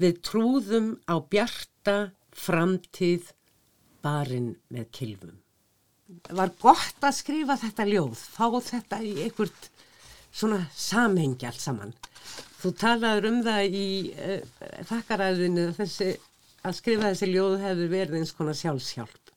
við 0.00 0.20
trúðum 0.24 0.94
á 1.08 1.20
bjarta 1.20 1.96
framtíð 2.32 3.32
barinn 4.04 4.54
með 4.72 4.90
kilvum. 4.96 5.36
Var 6.30 6.52
gott 6.60 7.04
að 7.06 7.16
skrifa 7.18 7.56
þetta 7.60 7.86
ljóð, 7.86 8.18
fá 8.18 8.46
þetta 8.66 8.98
í 9.06 9.12
einhvert 9.24 9.70
svona 10.30 10.64
samhengi 10.74 11.46
allt 11.46 11.62
saman. 11.62 11.94
Þú 12.60 12.72
talaður 12.78 13.28
um 13.30 13.38
það 13.46 13.76
í 13.78 13.86
uh, 14.12 14.42
þakkaræðinu 14.90 15.66
þessi, 15.78 16.10
að 16.66 16.76
skrifa 16.76 17.10
þessi 17.10 17.30
ljóð 17.30 17.56
hefur 17.64 17.92
verið 17.94 18.18
eins 18.20 18.34
konar 18.36 18.58
sjálfshjálp 18.58 19.34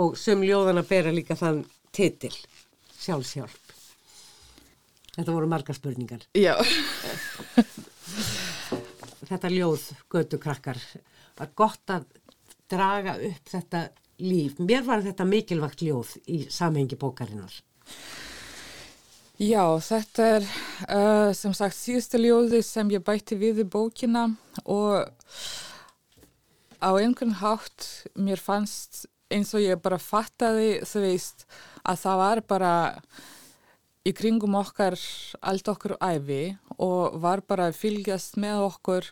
og 0.00 0.14
sem 0.18 0.42
ljóðana 0.46 0.84
bera 0.86 1.10
líka 1.14 1.34
þann 1.38 1.64
titil, 1.94 2.32
sjálfshjálp. 3.00 3.74
Þetta 5.16 5.34
voru 5.34 5.48
marga 5.50 5.74
spurningar. 5.74 6.22
Já. 6.38 6.54
þetta 9.30 9.50
ljóð, 9.50 9.88
götu 10.10 10.38
krakkar, 10.42 10.78
var 11.38 11.50
gott 11.58 11.92
að 11.92 12.06
draga 12.70 13.16
upp 13.26 13.50
þetta 13.50 13.88
líf. 14.22 14.58
Mér 14.60 14.84
var 14.86 15.04
þetta 15.04 15.26
mikilvægt 15.28 15.84
ljóð 15.84 16.16
í 16.30 16.42
samhengi 16.52 16.98
bókarinnar. 17.00 17.54
Já, 19.40 19.64
þetta 19.80 20.24
er 20.36 20.44
uh, 20.44 21.30
sem 21.32 21.54
sagt 21.56 21.78
síðustu 21.78 22.20
ljóði 22.20 22.60
sem 22.66 22.90
ég 22.92 23.04
bætti 23.04 23.38
við 23.40 23.62
í 23.62 23.64
bókina 23.72 24.26
og 24.68 25.08
á 26.80 26.90
einhvern 26.92 27.32
hátt 27.40 27.86
mér 28.20 28.40
fannst 28.40 29.06
eins 29.32 29.52
og 29.56 29.64
ég 29.64 29.80
bara 29.80 30.00
fattaði 30.00 30.80
þú 30.84 31.04
veist 31.04 31.46
að 31.88 32.02
það 32.02 32.20
var 32.20 32.42
bara 32.52 32.72
í 34.04 34.12
kringum 34.16 34.56
okkar 34.60 34.96
allt 35.40 35.68
okkur 35.72 35.96
æfi 36.00 36.42
og 36.76 37.20
var 37.22 37.40
bara 37.46 37.68
að 37.70 37.78
fylgjast 37.80 38.36
með 38.40 38.64
okkur 38.66 39.08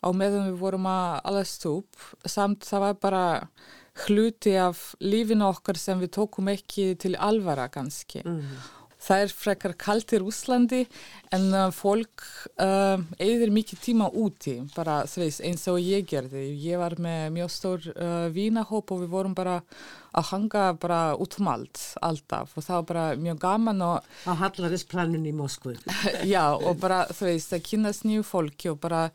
á 0.00 0.08
meðan 0.16 0.48
við 0.48 0.60
vorum 0.62 0.86
að 0.90 1.18
alveg 1.30 1.50
stúp 1.50 2.06
samt 2.24 2.66
það 2.66 2.86
var 2.86 3.00
bara 3.02 3.24
hluti 4.06 4.56
af 4.58 4.94
lífinu 5.00 5.48
okkar 5.50 5.78
sem 5.80 6.00
við 6.00 6.14
tókum 6.18 6.50
ekki 6.52 6.94
til 7.00 7.16
alvara 7.16 7.68
kannski. 7.68 8.22
Mm 8.24 8.40
-hmm 8.40 8.68
það 9.00 9.22
er 9.24 9.32
frekar 9.34 9.74
kallt 9.80 10.12
í 10.14 10.20
Úslandi 10.20 10.80
en 11.34 11.46
uh, 11.54 11.68
fólk 11.72 12.24
uh, 12.60 13.00
eðir 13.20 13.52
mikið 13.54 13.82
tíma 13.86 14.10
úti 14.10 14.58
bara 14.74 15.00
veist, 15.08 15.42
eins 15.44 15.66
og 15.70 15.80
ég 15.80 16.06
gerði. 16.08 16.50
Ég 16.60 16.80
var 16.80 16.96
með 17.00 17.30
mjög 17.38 17.54
stór 17.54 17.88
uh, 17.94 18.28
vínahóp 18.34 18.92
og 18.92 19.02
við 19.04 19.12
vorum 19.14 19.36
bara 19.36 19.60
að 20.10 20.26
hanga 20.32 20.64
bara 20.80 21.00
út 21.22 21.38
um 21.38 21.48
allt 21.52 21.82
alltaf. 22.02 22.56
Og 22.58 22.66
það 22.66 22.80
var 22.80 22.88
bara 22.90 23.06
mjög 23.24 23.42
gaman 23.44 23.84
og 23.86 24.10
á 24.26 24.32
Hallarisplanun 24.42 25.28
í 25.30 25.34
Moskvu. 25.36 25.76
Já 26.34 26.44
og 26.52 26.80
bara 26.82 27.04
þú 27.08 27.30
veist 27.30 27.56
að 27.56 27.64
kynast 27.70 28.08
nýju 28.08 28.26
fólki 28.26 28.72
og 28.72 28.80
bara 28.82 29.06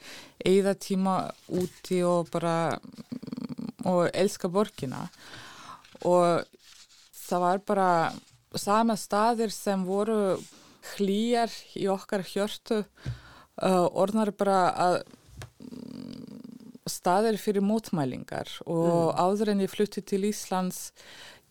eða 0.45 0.75
tíma 0.79 1.19
úti 1.51 2.01
og 2.07 2.31
bara 2.33 2.77
og 3.87 4.09
elska 4.13 4.49
borgina. 4.51 5.05
Og 6.05 6.45
það 7.25 7.45
var 7.45 7.63
bara 7.65 7.89
sama 8.55 8.95
staðir 8.99 9.53
sem 9.53 9.83
voru 9.87 10.37
hlýjar 10.95 11.51
í 11.75 11.87
okkar 11.89 12.23
hjörtu 12.27 12.83
uh, 12.83 13.87
orðnar 13.89 14.31
bara 14.37 14.59
að 14.71 14.97
mm, 15.65 16.41
staðir 16.89 17.39
fyrir 17.41 17.65
mótmælingar. 17.65 18.51
Og 18.67 19.13
mm. 19.13 19.23
áður 19.23 19.55
en 19.55 19.63
ég 19.65 19.73
flutti 19.73 20.05
til 20.05 20.27
Íslands 20.29 20.91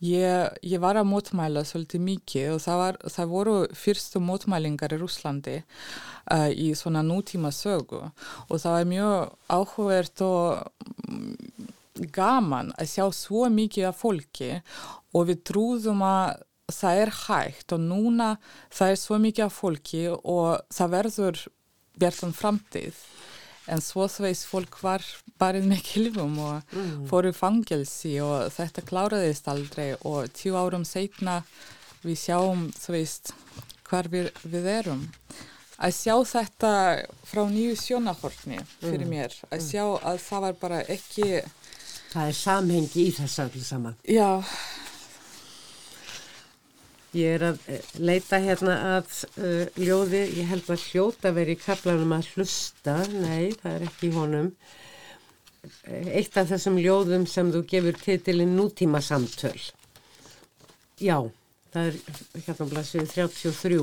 ég, 0.03 0.55
ég 0.65 0.81
var 0.81 0.97
að 0.99 1.09
mótmæla 1.09 1.63
svolítið 1.67 2.03
mikið 2.05 2.49
og 2.55 2.61
það, 2.63 2.81
var, 2.81 2.99
það 3.15 3.31
voru 3.31 3.55
fyrstu 3.77 4.21
mótmælingar 4.23 4.95
í 4.95 4.99
Rúslandi 5.01 5.55
uh, 5.61 6.49
í 6.51 6.71
svona 6.77 7.03
nútíma 7.05 7.53
sögu 7.55 8.01
og 8.03 8.55
það 8.59 8.75
var 8.77 8.89
mjög 8.91 9.15
áhugavert 9.47 10.25
og 10.25 10.89
mm, 11.07 11.71
gaman 12.15 12.73
að 12.75 12.91
sjá 12.91 13.05
svo 13.15 13.47
mikið 13.51 13.89
af 13.89 14.01
fólki 14.01 14.51
og 15.15 15.29
við 15.29 15.43
trúðum 15.47 16.03
að 16.05 16.43
það 16.73 17.01
er 17.03 17.11
hægt 17.21 17.75
og 17.75 17.83
núna 17.83 18.29
það 18.73 18.91
er 18.91 18.99
svo 18.99 19.19
mikið 19.21 19.45
af 19.45 19.59
fólki 19.59 20.03
og 20.11 20.49
það 20.73 20.93
verður 20.95 21.41
verðan 22.01 22.35
framtíð 22.35 23.01
en 23.71 23.81
svo 23.81 24.05
þú 24.11 24.27
veist 24.27 24.47
fólk 24.49 24.77
var 24.83 25.05
barið 25.41 25.69
með 25.69 25.81
kilvum 25.87 26.37
og 26.41 26.75
mm. 26.75 27.07
fóru 27.09 27.31
fangelsi 27.35 28.15
og 28.23 28.51
þetta 28.53 28.85
kláraðist 28.85 29.49
aldrei 29.51 29.95
og 30.05 30.29
tíu 30.37 30.57
árum 30.57 30.85
setna 30.85 31.41
við 32.05 32.19
sjáum 32.21 32.69
þú 32.75 32.95
veist 32.97 33.33
hvar 33.85 34.09
við, 34.11 34.29
við 34.43 34.69
erum 34.69 35.05
að 35.75 35.95
sjá 35.97 36.15
þetta 36.29 36.71
frá 37.27 37.43
nýju 37.51 37.75
sjónahortni 37.81 38.61
fyrir 38.79 39.05
mm. 39.05 39.11
mér 39.11 39.37
að 39.49 39.59
mm. 39.59 39.65
sjá 39.67 39.83
að 40.11 40.21
það 40.27 40.45
var 40.45 40.59
bara 40.61 40.81
ekki 40.85 41.29
það 42.15 42.31
er 42.31 42.39
samhengi 42.39 43.05
í 43.05 43.13
þess 43.19 43.39
að 43.39 43.51
allir 43.51 43.69
saman 43.69 44.01
já 44.07 44.29
Ég 47.15 47.37
er 47.37 47.43
að 47.47 47.59
eh, 47.71 47.91
leita 48.03 48.41
hérna 48.43 48.73
að 48.97 49.13
uh, 49.39 49.67
ljóði, 49.79 50.21
ég 50.35 50.49
held 50.49 50.67
að 50.73 50.81
hljóta 50.89 51.31
veri 51.35 51.55
í 51.55 51.61
kaplanum 51.61 52.11
að 52.17 52.27
hlusta, 52.33 52.97
nei 53.13 53.53
það 53.61 53.69
er 53.71 53.85
ekki 53.87 54.09
í 54.09 54.15
honum. 54.15 54.49
Eitt 55.87 56.35
af 56.37 56.49
þessum 56.51 56.75
ljóðum 56.81 57.23
sem 57.29 57.53
þú 57.53 57.61
gefur 57.69 58.01
titilinn 58.01 58.57
nútíma 58.57 58.99
samtöl. 59.01 59.55
Já, 60.99 61.23
það 61.71 61.87
er 61.87 62.43
hérna 62.49 62.67
blæsið 62.73 63.07
33. 63.13 63.79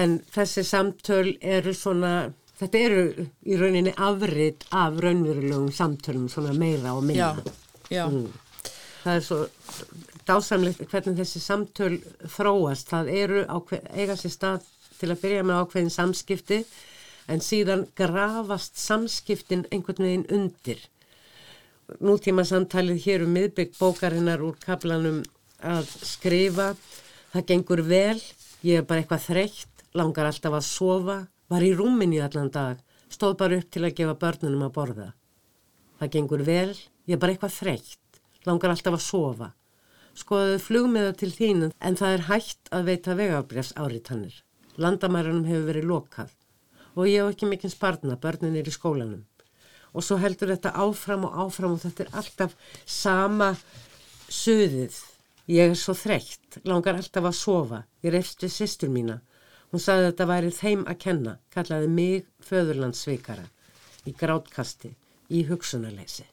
En 0.00 0.16
þessi 0.32 0.64
samtöl 0.66 1.36
eru 1.38 1.76
svona, 1.76 2.14
þetta 2.60 2.82
eru 2.86 3.04
í 3.44 3.58
rauninni 3.60 3.94
afrið 3.96 4.64
af 4.70 4.98
raunverulegum 5.02 5.70
samtölum 5.74 6.28
svona 6.32 6.54
meira 6.56 6.94
og 6.94 7.04
meira. 7.06 7.34
Já, 7.34 7.52
já. 7.90 8.06
Mm. 8.08 8.32
Það 9.04 9.18
er 9.18 9.24
svo 9.26 9.38
dásamlegt 10.24 10.86
hvernig 10.88 11.18
þessi 11.20 11.42
samtöl 11.44 11.98
þróast. 12.32 12.88
Það 12.88 13.10
eru 13.12 13.44
ákveð, 13.44 13.90
eiga 13.92 14.16
sér 14.16 14.32
stað 14.32 14.70
til 15.00 15.10
að 15.12 15.20
byrja 15.24 15.44
með 15.44 15.60
ákveðin 15.60 15.92
samskipti 15.92 16.60
en 17.28 17.44
síðan 17.44 17.86
grafast 17.96 18.78
samskiptin 18.80 19.66
einhvern 19.72 20.06
veginn 20.06 20.26
undir. 20.32 20.80
Nútíma 22.00 22.46
samtalið 22.48 23.02
hér 23.04 23.26
um 23.26 23.34
miðbygg 23.36 23.76
bókarinnar 23.76 24.42
úr 24.44 24.56
kaplanum 24.62 25.20
að 25.60 25.88
skrifa. 26.04 26.72
Það 27.34 27.46
gengur 27.50 27.82
vel, 27.84 28.18
ég 28.64 28.80
er 28.80 28.88
bara 28.88 29.02
eitthvað 29.02 29.26
þreytt, 29.28 29.84
langar 29.96 30.30
alltaf 30.30 30.56
að 30.56 30.66
sofa, 30.68 31.18
var 31.48 31.64
í 31.64 31.74
rúminni 31.76 32.22
allan 32.24 32.52
dag, 32.54 32.78
stóð 33.08 33.36
bara 33.42 33.58
upp 33.60 33.68
til 33.70 33.84
að 33.84 33.96
gefa 33.98 34.16
börnunum 34.20 34.64
að 34.68 34.74
borða. 34.78 35.10
Það 35.98 36.14
gengur 36.16 36.46
vel, 36.46 36.72
ég 37.06 37.16
er 37.16 37.20
bara 37.22 37.34
eitthvað 37.34 37.58
þreytt, 37.58 38.24
langar 38.46 38.74
alltaf 38.74 38.98
að 38.98 39.06
sofa 39.08 39.52
skoðaðu 40.18 40.58
flugmiða 40.62 41.12
til 41.18 41.30
þín 41.34 41.68
en 41.68 41.98
það 41.98 42.16
er 42.16 42.26
hægt 42.28 42.72
að 42.74 42.90
veita 42.90 43.16
vegabrjafs 43.18 43.74
áritannir. 43.80 44.34
Landamærunum 44.78 45.46
hefur 45.48 45.68
verið 45.70 45.88
lokað 45.90 46.34
og 46.94 47.08
ég 47.10 47.24
hef 47.24 47.34
ekki 47.34 47.48
mikinn 47.50 47.72
sparna, 47.72 48.14
börnin 48.14 48.54
er 48.54 48.68
í 48.70 48.74
skólanum. 48.74 49.24
Og 49.94 50.02
svo 50.06 50.18
heldur 50.22 50.52
þetta 50.52 50.74
áfram 50.78 51.26
og 51.26 51.34
áfram 51.44 51.74
og 51.74 51.82
þetta 51.82 52.04
er 52.04 52.12
alltaf 52.20 52.54
sama 52.86 53.50
söðið. 54.30 54.94
Ég 55.50 55.74
er 55.74 55.78
svo 55.78 55.94
þreytt, 55.98 56.60
langar 56.66 56.98
alltaf 56.98 57.26
að 57.26 57.36
sofa. 57.38 57.80
Ég 58.02 58.14
reyfst 58.14 58.46
við 58.46 58.54
sýstur 58.54 58.92
mína. 58.94 59.18
Hún 59.74 59.82
sagði 59.82 60.04
að 60.04 60.12
þetta 60.12 60.24
væri 60.30 60.50
þeim 60.54 60.82
að 60.86 60.98
kenna, 61.02 61.30
kallaði 61.50 61.86
mig 61.90 62.26
föðurlandsveikara 62.46 63.48
í 64.06 64.12
grátkasti, 64.14 64.92
í 65.34 65.40
hugsunarleysi. 65.48 66.28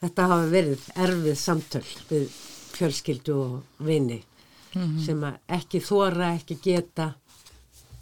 Þetta 0.00 0.28
hafa 0.30 0.46
verið 0.48 0.86
erfið 1.04 1.36
samtöl 1.36 1.82
við 2.08 2.24
fjölskyldu 2.78 3.36
og 3.42 3.84
vini 3.84 4.22
mm 4.22 4.80
-hmm. 4.80 5.04
sem 5.04 5.26
ekki 5.58 5.82
þóra, 5.84 6.32
ekki 6.38 6.56
geta, 6.64 7.12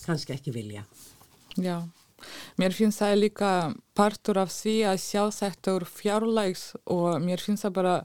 kannski 0.04 0.36
ekki 0.38 0.54
vilja. 0.54 0.84
Já, 1.56 1.82
mér 2.56 2.78
finnst 2.78 3.02
það 3.02 3.18
líka 3.18 3.74
partur 3.94 4.38
af 4.38 4.54
því 4.54 4.76
að 4.86 5.02
sjá 5.02 5.22
þetta 5.34 5.74
úr 5.74 5.84
fjárlægs 5.84 6.76
og 6.84 7.18
mér 7.26 7.42
finnst 7.42 7.64
það 7.64 7.72
bara 7.72 8.04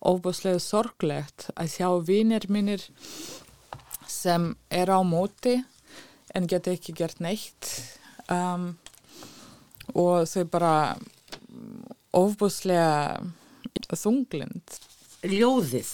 óbúslega 0.00 0.58
sorglegt 0.58 1.50
að 1.54 1.68
sjá 1.68 1.88
vinir 2.00 2.48
mínir 2.48 2.80
sem 4.14 4.52
er 4.70 4.92
á 4.92 5.00
móti 5.06 5.58
en 6.34 6.48
geta 6.50 6.72
ekki 6.74 6.94
gert 6.96 7.20
neitt 7.22 7.70
um, 8.32 8.72
og 9.94 10.26
þau 10.30 10.44
bara 10.50 10.74
ofbúslega 12.14 13.20
þunglind. 13.94 14.78
Ljóðið. 15.24 15.90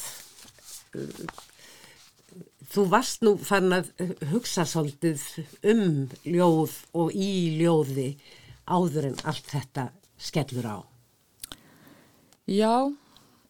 Þú 2.70 2.84
varst 2.90 3.24
nú 3.26 3.34
fann 3.42 3.74
að 3.74 3.90
hugsa 4.30 4.66
svolítið 4.68 5.24
um 5.72 6.08
ljóð 6.24 6.76
og 6.94 7.14
í 7.14 7.58
ljóði 7.58 8.12
áður 8.70 9.10
en 9.10 9.20
allt 9.26 9.50
þetta 9.50 9.88
skellur 10.20 10.68
á. 10.70 10.78
Já, 12.50 12.90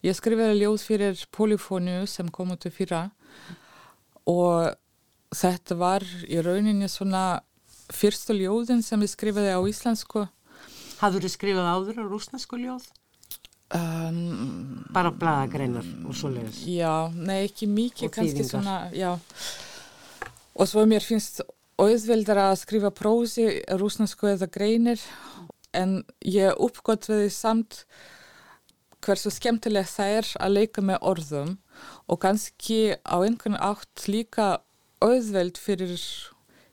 ég 0.05 0.17
skrifaði 0.17 0.63
ljóð 0.63 0.83
fyrir 0.85 1.25
Polyfóniu 1.33 2.07
sem 2.09 2.29
kom 2.33 2.53
út 2.55 2.67
af 2.69 2.77
fyrra 2.77 3.09
og 4.31 5.37
þetta 5.37 5.77
var 5.79 6.07
í 6.27 6.41
rauninni 6.43 6.89
svona 6.91 7.41
fyrstu 7.91 8.37
ljóðin 8.39 8.85
sem 8.87 9.03
ég 9.03 9.11
skrifaði 9.11 9.55
á 9.55 9.61
íslensku 9.67 10.29
Hafður 11.01 11.25
þið 11.25 11.33
skrifað 11.33 11.69
áður 11.71 12.03
á 12.03 12.05
rúsnesku 12.05 12.59
ljóð? 12.61 12.91
Um, 13.73 14.83
Bara 14.93 15.13
bladagreinar 15.15 15.87
og 16.05 16.17
svo 16.19 16.29
leiðis? 16.35 16.65
Já, 16.69 17.09
nei 17.15 17.47
ekki 17.47 17.69
mikið, 17.71 18.11
kannski 18.13 18.45
svona, 18.45 18.83
já. 18.93 19.15
Og 20.59 20.69
svo 20.69 20.85
mér 20.91 21.07
finnst 21.07 21.41
auðveldar 21.81 22.43
að 22.51 22.59
skrifa 22.61 22.91
prósi 22.93 23.47
rúsnesku 23.81 24.29
eða 24.29 24.51
greinir 24.53 25.01
en 25.73 26.01
ég 26.27 26.59
uppgötviði 26.61 27.31
samt 27.33 27.85
hversu 29.05 29.33
skemmtileg 29.33 29.89
það 29.89 30.17
er 30.19 30.33
að 30.41 30.57
leika 30.59 30.85
með 30.85 31.07
orðum 31.13 31.55
og 32.11 32.21
kannski 32.23 32.81
á 33.05 33.17
einhvern 33.21 33.59
átt 33.61 34.07
líka 34.11 34.61
auðveld 35.01 35.59
fyrir 35.61 35.97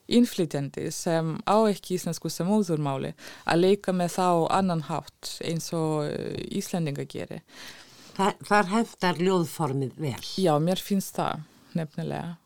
innflytjandi 0.08 0.88
sem 0.94 1.34
á 1.44 1.56
ekki 1.68 1.98
íslensku 1.98 2.30
sem 2.32 2.48
úðurmáli 2.48 3.12
að 3.48 3.64
leika 3.64 3.92
með 3.92 4.14
þá 4.16 4.28
annan 4.56 4.86
hátt 4.88 5.34
eins 5.44 5.68
og 5.76 6.08
eh, 6.08 6.38
Íslandinga 6.58 7.04
gerir. 7.08 7.44
Þa, 8.16 8.32
þar 8.48 8.72
hendar 8.72 9.20
ljóðformið 9.22 10.00
vel? 10.00 10.24
Já, 10.40 10.54
mér 10.62 10.80
finnst 10.82 11.20
það 11.20 11.44
nefnilega. 11.78 12.38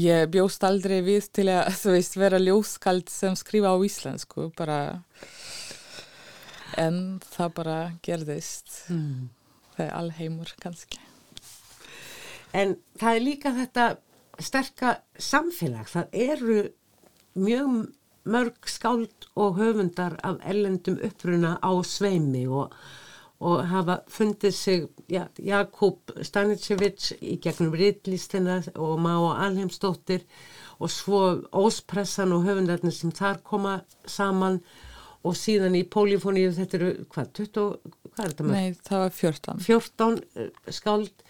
Ég 0.00 0.30
bjóst 0.32 0.64
aldrei 0.64 1.02
við 1.04 1.28
til 1.36 1.46
að 1.52 1.68
veist, 1.92 2.16
vera 2.16 2.40
ljóðskald 2.40 3.12
sem 3.12 3.36
skrifa 3.38 3.74
á 3.74 3.78
íslensku 3.84 4.48
bara 4.56 4.78
en 6.78 7.20
það 7.32 7.54
bara 7.58 7.78
gerðist. 8.04 8.74
Mm. 8.92 9.30
Það 9.76 9.86
er 9.86 9.94
alheimur 9.96 10.54
kannski. 10.62 11.00
En 12.52 12.76
það 13.00 13.16
er 13.16 13.24
líka 13.24 13.52
þetta 13.56 13.86
sterka 14.42 14.96
samfélag. 15.16 15.88
Það 15.88 16.16
eru 16.26 16.58
mjög 17.34 17.86
mörg 18.24 18.68
skáld 18.68 19.28
og 19.34 19.56
höfundar 19.56 20.18
af 20.22 20.36
ellendum 20.46 20.98
uppruna 21.02 21.56
á 21.58 21.72
sveimi 21.82 22.44
og, 22.46 22.74
og 23.40 23.64
hafa 23.66 23.98
fundið 24.08 24.54
sig 24.54 24.84
ja, 25.08 25.26
Jakub 25.38 26.12
Stanicevic 26.22 27.12
í 27.20 27.38
gegnum 27.42 27.74
Ridlistina 27.74 28.60
og 28.76 29.00
Má 29.00 29.16
Alheimsdóttir 29.32 30.22
og 30.78 30.90
svo 30.90 31.22
Óspressan 31.52 32.32
og 32.32 32.46
höfundarnir 32.46 32.94
sem 32.94 33.10
þar 33.10 33.42
koma 33.42 33.80
saman 34.06 34.60
og 35.22 35.38
síðan 35.38 35.76
í 35.78 35.84
Pólifóníu 35.86 36.50
þetta 36.56 36.78
eru 36.78 36.90
hvað, 37.12 37.32
20, 37.38 37.94
hvað 38.10 38.24
er 38.24 38.32
þetta 38.32 38.46
með? 38.48 38.58
Nei, 38.58 38.82
það 38.88 39.02
var 39.04 39.16
14. 39.18 39.64
14 39.66 40.20
eh, 40.34 40.52
skáld 40.78 41.26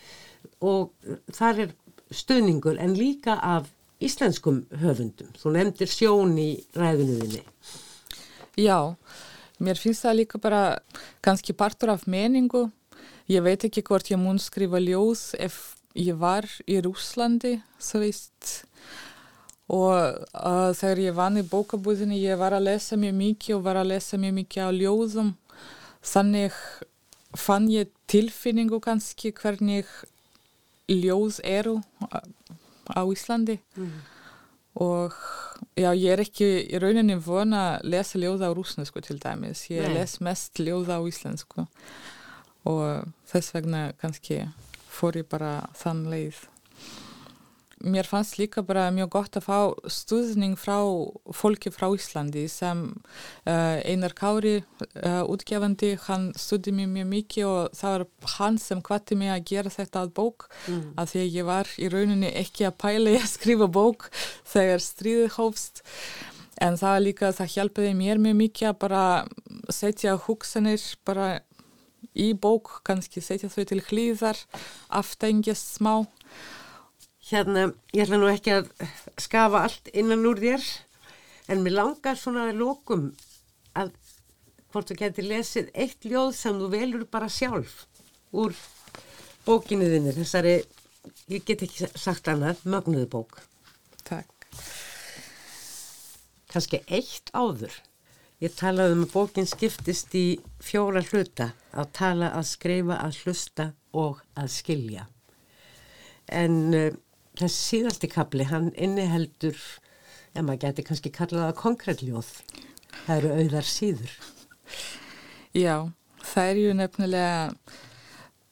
og 0.62 1.12
þar 1.35 1.64
er 1.66 1.74
stöðningur 2.12 2.81
en 2.81 2.96
líka 2.96 3.37
af 3.37 3.70
íslenskum 4.02 4.64
höfundum. 4.83 5.31
Þú 5.38 5.55
nefndir 5.57 5.90
sjón 5.90 6.35
í 6.40 6.50
ræðunuðinni. 6.76 7.42
Já, 8.59 8.94
mér 9.62 9.81
finnst 9.81 10.05
það 10.05 10.18
líka 10.22 10.40
bara 10.42 10.62
kannski 11.24 11.55
partur 11.57 11.94
af 11.94 12.09
meningu. 12.11 12.66
Ég 13.31 13.44
veit 13.44 13.64
ekki 13.64 13.85
hvort 13.87 14.11
ég 14.11 14.20
mun 14.20 14.40
skrifa 14.42 14.81
ljóð 14.83 15.31
ef 15.40 15.61
ég 15.94 16.18
var 16.18 16.48
í 16.66 16.81
Rúslandi, 16.83 17.59
svo 17.81 18.02
veist. 18.02 18.64
Og 19.70 19.92
uh, 19.92 20.70
þegar 20.77 21.03
ég 21.05 21.16
vann 21.16 21.38
í 21.40 21.44
bókabúðinni, 21.46 22.18
ég 22.20 22.40
var 22.40 22.57
að 22.57 22.66
lesa 22.70 22.98
mjög 22.98 23.14
mikið 23.20 23.57
og 23.57 23.66
var 23.66 23.81
að 23.81 23.92
lesa 23.94 24.18
mjög 24.20 24.35
mikið 24.40 24.66
á 24.66 24.70
ljóðum. 24.79 25.31
Þannig 26.03 26.57
fann 27.38 27.68
ég 27.72 27.92
tilfinningu 28.11 28.81
kannski 28.83 29.33
hvernig 29.33 29.88
ljóð 30.90 31.38
eru 31.46 31.79
á 32.92 33.01
Íslandi 33.07 33.61
mm. 33.79 33.94
og 34.83 35.14
já, 35.77 35.90
ég 35.94 36.11
er 36.12 36.22
ekki 36.25 36.48
í 36.66 36.81
rauninni 36.83 37.16
vona 37.22 37.62
að 37.77 37.90
lesa 37.94 38.20
ljóð 38.20 38.44
á 38.44 38.51
rúsnesku 38.53 39.03
til 39.05 39.18
dæmis, 39.22 39.66
ég 39.70 39.87
Nei. 39.87 40.01
les 40.01 40.18
mest 40.25 40.61
ljóð 40.61 40.92
á 40.92 40.98
íslensku 41.01 41.66
og 42.68 43.07
þess 43.31 43.55
vegna 43.55 43.83
kannski 44.01 44.42
fór 44.92 45.18
ég 45.22 45.29
bara 45.31 45.68
þann 45.79 46.07
leið 46.12 46.44
mér 47.83 48.07
fannst 48.07 48.38
líka 48.38 48.62
bara 48.66 48.88
mjög 48.95 49.11
gott 49.16 49.37
að 49.38 49.47
fá 49.47 49.59
stuðning 49.90 50.57
frá 50.61 50.79
fólki 51.35 51.73
frá 51.75 51.88
Íslandi 51.92 52.47
sem 52.51 52.85
uh, 53.47 53.79
Einar 53.83 54.14
Kári, 54.18 54.62
uh, 55.03 55.23
útgefandi, 55.27 55.95
hann 56.07 56.31
stuði 56.38 56.75
mér 56.77 56.90
mjög 56.95 57.09
mikið 57.12 57.49
og 57.51 57.79
það 57.79 57.97
var 57.97 58.07
hann 58.38 58.59
sem 58.62 58.83
hvati 58.87 59.18
mig 59.18 59.33
að 59.35 59.47
gera 59.53 59.75
þetta 59.75 60.05
að 60.07 60.14
bók 60.18 60.49
mm. 60.66 60.83
að 60.97 61.12
því 61.12 61.23
að 61.23 61.38
ég 61.38 61.49
var 61.51 61.73
í 61.77 61.92
rauninni 61.92 62.35
ekki 62.42 62.68
að 62.68 62.79
pæla 62.85 63.16
ég 63.16 63.27
að 63.27 63.33
skrifa 63.37 63.71
bók 63.79 64.11
þegar 64.55 64.87
stríðið 64.87 65.38
hófst 65.38 65.83
en 66.62 66.77
það 66.79 66.95
var 66.95 67.07
líka, 67.07 67.33
það 67.35 67.55
hjálpiði 67.57 67.95
mér 67.99 68.21
mjög 68.23 68.37
mikið 68.42 68.68
að 68.71 68.83
bara 68.85 69.07
setja 69.73 70.18
hugsanir 70.27 70.85
bara 71.07 71.31
í 72.12 72.33
bók, 72.37 72.81
kannski 72.87 73.23
setja 73.25 73.51
þau 73.53 73.64
til 73.68 73.81
hlýðar, 73.88 74.40
aftengjast 74.92 75.79
smá. 75.79 76.03
Hérna, 77.33 77.71
ég 77.97 78.03
ætla 78.05 78.18
nú 78.21 78.27
ekki 78.29 78.53
að 78.53 78.66
skafa 79.16 79.62
allt 79.64 79.87
innan 79.97 80.27
úr 80.29 80.37
þér, 80.37 80.64
en 81.49 81.62
mér 81.64 81.79
langar 81.79 82.18
svona 82.21 82.51
að 82.51 82.59
lókum 82.61 83.07
að 83.73 83.95
hvort 84.68 84.90
þú 84.90 84.97
getur 85.01 85.25
lesið 85.31 85.71
eitt 85.73 86.05
ljóð 86.05 86.35
sem 86.37 86.59
þú 86.61 86.66
velur 86.75 87.07
bara 87.09 87.31
sjálf 87.33 87.87
úr 88.37 88.53
bókinu 89.47 89.88
þinnir, 89.88 90.18
þessari, 90.18 90.53
ég 91.33 91.47
get 91.49 91.64
ekki 91.64 91.88
sagt 91.97 92.29
annað, 92.29 92.61
mögnuðu 92.68 93.09
bók. 93.14 93.40
Takk. 94.05 94.49
Kanski 96.53 96.83
eitt 96.92 97.33
áður. 97.33 97.79
Ég 98.45 98.53
talaði 98.59 98.99
um 98.99 99.07
að 99.07 99.14
bókin 99.14 99.49
skiptist 99.49 100.12
í 100.18 100.27
fjóra 100.61 101.01
hluta 101.09 101.55
að 101.73 101.88
tala, 101.97 102.29
að 102.37 102.45
skrifa, 102.51 103.01
að 103.01 103.23
hlusta 103.23 103.71
og 103.97 104.21
að 104.37 104.53
skilja. 104.53 105.07
En 106.29 106.59
uh, 106.77 106.92
þessi 107.38 107.62
síðasti 107.68 108.11
kapli, 108.12 108.47
hann 108.49 108.73
inniheldur, 108.75 109.59
ja 110.35 110.45
maður 110.45 110.66
geti 110.66 110.87
kannski 110.88 111.12
kallaða 111.14 111.55
konkrétljóð. 111.59 112.35
Það 113.05 113.14
eru 113.16 113.33
auðar 113.40 113.68
síður. 113.68 114.18
Já, 115.57 115.77
það 116.33 116.51
er 116.51 116.61
ju 116.62 116.77
nefnilega, 116.77 117.40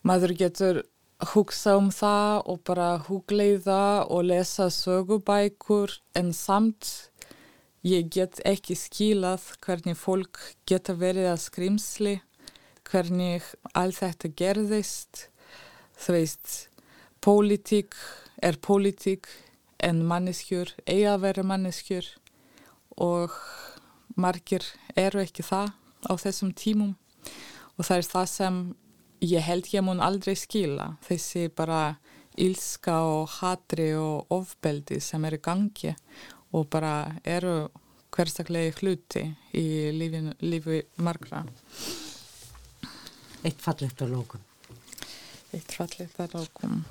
maður 0.06 0.36
getur 0.38 0.82
hugsa 1.34 1.76
um 1.76 1.90
það 1.92 2.42
og 2.48 2.64
bara 2.64 2.88
hugleiða 3.04 4.08
og 4.08 4.24
lesa 4.30 4.70
sögubækur 4.72 5.98
en 6.16 6.32
samt 6.36 7.10
Ég 7.80 8.10
get 8.12 8.42
ekki 8.44 8.74
skilað 8.76 9.54
hvernig 9.64 9.96
fólk 9.96 10.36
geta 10.68 10.92
verið 11.00 11.30
að 11.30 11.38
skrimsli, 11.46 12.10
hvernig 12.84 13.46
allt 13.72 13.96
þetta 14.02 14.28
gerðist. 14.36 15.22
Þú 15.96 16.16
veist, 16.18 16.50
pólitík 17.24 17.96
er 18.42 18.58
pólitík 18.60 19.28
en 19.80 20.02
manneskjur 20.08 20.74
eiga 20.86 21.14
að 21.14 21.22
vera 21.24 21.46
manneskjur 21.46 22.08
og 23.00 23.36
margir 24.20 24.64
eru 24.98 25.22
ekki 25.22 25.44
það 25.46 25.72
á 26.08 26.12
þessum 26.20 26.52
tímum 26.56 26.94
og 27.76 27.86
það 27.86 27.96
er 27.96 28.08
það 28.12 28.30
sem 28.34 28.60
ég 29.24 29.44
held 29.44 29.68
ég 29.74 29.84
mun 29.84 30.00
aldrei 30.04 30.34
skila. 30.36 30.94
Þessi 31.04 31.48
bara 31.56 31.96
ílska 32.40 32.96
og 33.04 33.28
hatri 33.40 33.90
og 33.98 34.32
ofbeldi 34.32 35.00
sem 35.04 35.24
er 35.28 35.36
í 35.36 35.42
gangi 35.44 35.94
og 36.56 36.68
bara 36.72 37.16
eru 37.24 37.68
hverstaklegi 38.10 38.72
hluti 38.80 39.24
í 39.56 39.66
lífi, 39.94 40.22
lífi 40.42 40.80
margra. 41.04 41.44
Eitt 43.44 43.60
fallegt 43.62 44.02
að 44.04 44.16
lókum. 44.16 44.42
Eitt 45.54 45.72
fallegt 45.76 46.18
að 46.20 46.40
lókum. 46.40 46.82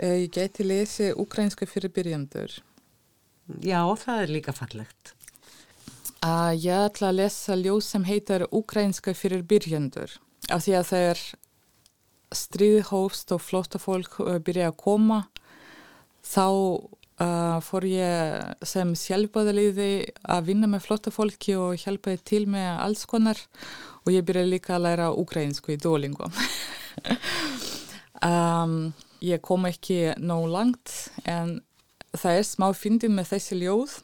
Eh, 0.00 0.22
ég 0.24 0.30
geti 0.32 0.64
lesi 0.64 1.10
ukrainska 1.12 1.66
fyrir 1.68 1.92
byrjandur. 1.92 2.54
Já, 3.60 3.82
það 4.00 4.22
er 4.22 4.30
líka 4.32 4.52
fallegt. 4.56 5.12
Uh, 6.24 6.52
ég 6.56 6.86
ætla 6.86 7.10
að 7.10 7.18
lesa 7.18 7.56
ljóð 7.56 7.80
sem 7.84 8.06
heitar 8.08 8.46
ukrainska 8.48 9.12
fyrir 9.16 9.42
byrjandur. 9.44 10.14
Af 10.48 10.64
því 10.64 10.76
að 10.78 10.86
það 10.88 11.04
er 11.10 11.20
stríði 12.40 12.86
hófst 12.88 13.34
og 13.36 13.42
flotta 13.44 13.80
fólk 13.82 14.16
uh, 14.24 14.38
byrja 14.40 14.70
að 14.70 14.78
koma 14.80 15.18
þá 16.24 16.46
uh, 16.46 17.58
fór 17.64 17.88
ég 17.90 18.64
sem 18.72 18.94
sjálfbæðaliði 19.02 19.90
að 20.24 20.48
vinna 20.48 20.70
með 20.70 20.86
flotta 20.86 21.12
fólki 21.12 21.58
og 21.60 21.76
hjálpaði 21.82 22.22
til 22.32 22.42
með 22.48 22.70
alls 22.86 23.04
konar 23.10 23.44
og 24.06 24.14
ég 24.14 24.24
byrjaði 24.24 24.54
líka 24.54 24.78
að 24.78 24.86
læra 24.86 25.12
ukrainsku 25.12 25.76
í 25.76 25.80
Duolingo. 25.80 26.32
um, 28.30 28.92
ég 29.24 29.42
kom 29.44 29.66
ekki 29.68 30.14
nóg 30.18 30.48
langt 30.52 30.94
en 31.28 31.58
það 32.16 32.40
er 32.40 32.46
smá 32.48 32.68
fyndið 32.74 33.14
með 33.14 33.32
þessi 33.34 33.60
ljóð 33.60 33.96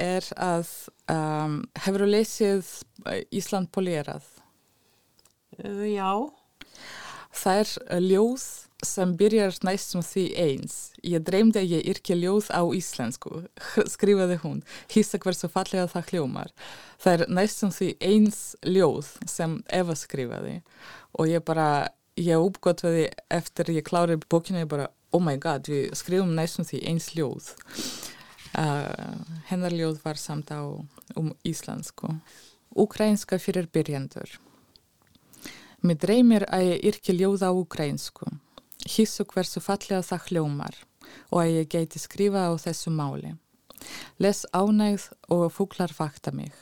er 0.00 0.26
að 0.36 0.70
um, 1.10 1.60
hefur 1.84 2.04
þú 2.04 2.10
lesið 2.10 2.72
Ísland 3.34 3.70
polérað? 3.74 4.26
Uh, 5.60 5.86
já. 5.88 6.10
Það 7.34 7.60
er 7.62 8.04
ljóð 8.04 8.44
sem 8.84 9.14
byrjar 9.16 9.56
næstum 9.64 10.02
því 10.04 10.24
eins. 10.38 10.76
Ég 11.04 11.24
dreymdi 11.24 11.60
að 11.60 11.72
ég 11.76 11.88
yrkja 11.94 12.16
ljóð 12.18 12.50
á 12.52 12.62
íslensku, 12.76 13.44
skrifaði 13.94 14.38
hún, 14.44 14.62
hýsta 14.92 15.20
hversu 15.22 15.50
fallega 15.52 15.88
það 15.90 16.12
hljómar. 16.12 16.52
Það 17.00 17.16
er 17.16 17.34
næstum 17.40 17.72
því 17.74 17.90
eins 18.04 18.40
ljóð 18.66 19.10
sem 19.30 19.58
Eva 19.72 19.96
skrifaði 19.98 20.58
og 21.14 21.30
ég 21.30 21.44
bara, 21.46 21.88
ég 22.20 22.40
uppgötvaði 22.40 23.08
eftir 23.32 23.72
ég 23.74 23.86
klárið 23.86 24.26
bókinu, 24.30 24.62
ég 24.64 24.70
bara, 24.70 24.88
oh 25.12 25.22
my 25.22 25.36
god, 25.40 25.68
við 25.70 25.94
skrifum 25.98 26.34
næstum 26.36 26.68
því 26.68 26.82
eins 26.90 27.10
ljóð. 27.16 27.50
Uh, 28.54 29.18
hennar 29.50 29.74
ljóð 29.74 29.98
var 30.04 30.20
samt 30.20 30.52
á 30.54 30.62
um 31.18 31.32
íslensku. 31.42 32.14
Ukrainska 32.74 33.38
fyrir 33.38 33.66
byrjandur. 33.70 34.38
Mér 35.84 35.98
dreymir 36.00 36.46
að 36.48 36.70
ég 36.70 36.88
yrkja 36.92 37.14
ljóð 37.18 37.44
á 37.44 37.50
ukrainsku 37.52 38.30
hissu 38.84 39.24
hversu 39.24 39.62
fallega 39.62 40.02
það 40.04 40.28
hljómar 40.28 40.76
og 41.30 41.40
að 41.40 41.54
ég 41.58 41.70
geiti 41.72 42.00
skrifa 42.00 42.48
á 42.48 42.52
þessu 42.60 42.92
máli. 42.92 43.34
Les 44.18 44.44
ánægð 44.52 45.10
og 45.32 45.50
fuglar 45.52 45.92
vakta 45.96 46.32
mig. 46.32 46.52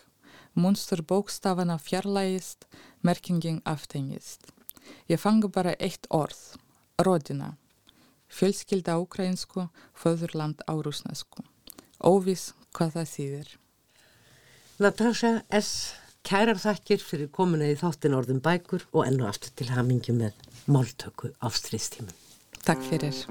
Munstur 0.54 1.02
bókstafana 1.02 1.78
fjarlægist, 1.78 2.66
merkingin 3.00 3.62
aftengist. 3.64 4.52
Ég 5.10 5.20
fangi 5.20 5.50
bara 5.52 5.74
eitt 5.78 6.06
orð, 6.10 6.40
rodina. 7.02 7.54
Fjölskylda 8.32 8.96
ukrainsku, 9.02 9.68
föðurland 9.92 10.62
á 10.64 10.72
rúsnesku. 10.80 11.44
Óvis 12.00 12.52
hvað 12.72 12.96
það 12.96 13.10
þýðir. 13.14 13.50
Natasha 14.82 15.34
S. 15.52 15.72
Kærar 16.22 16.58
þakkir 16.62 17.02
fyrir 17.02 17.30
komuna 17.34 17.66
í 17.66 17.74
þáttin 17.78 18.14
orðum 18.14 18.38
bækur 18.44 18.86
og 18.94 19.08
ennu 19.08 19.26
aftur 19.26 19.50
til 19.58 19.72
hamingi 19.74 20.14
með 20.14 20.38
máltöku 20.70 21.34
á 21.42 21.50
stríðstímum. 21.50 22.14
Takk 22.62 22.86
fyrir. 22.86 23.26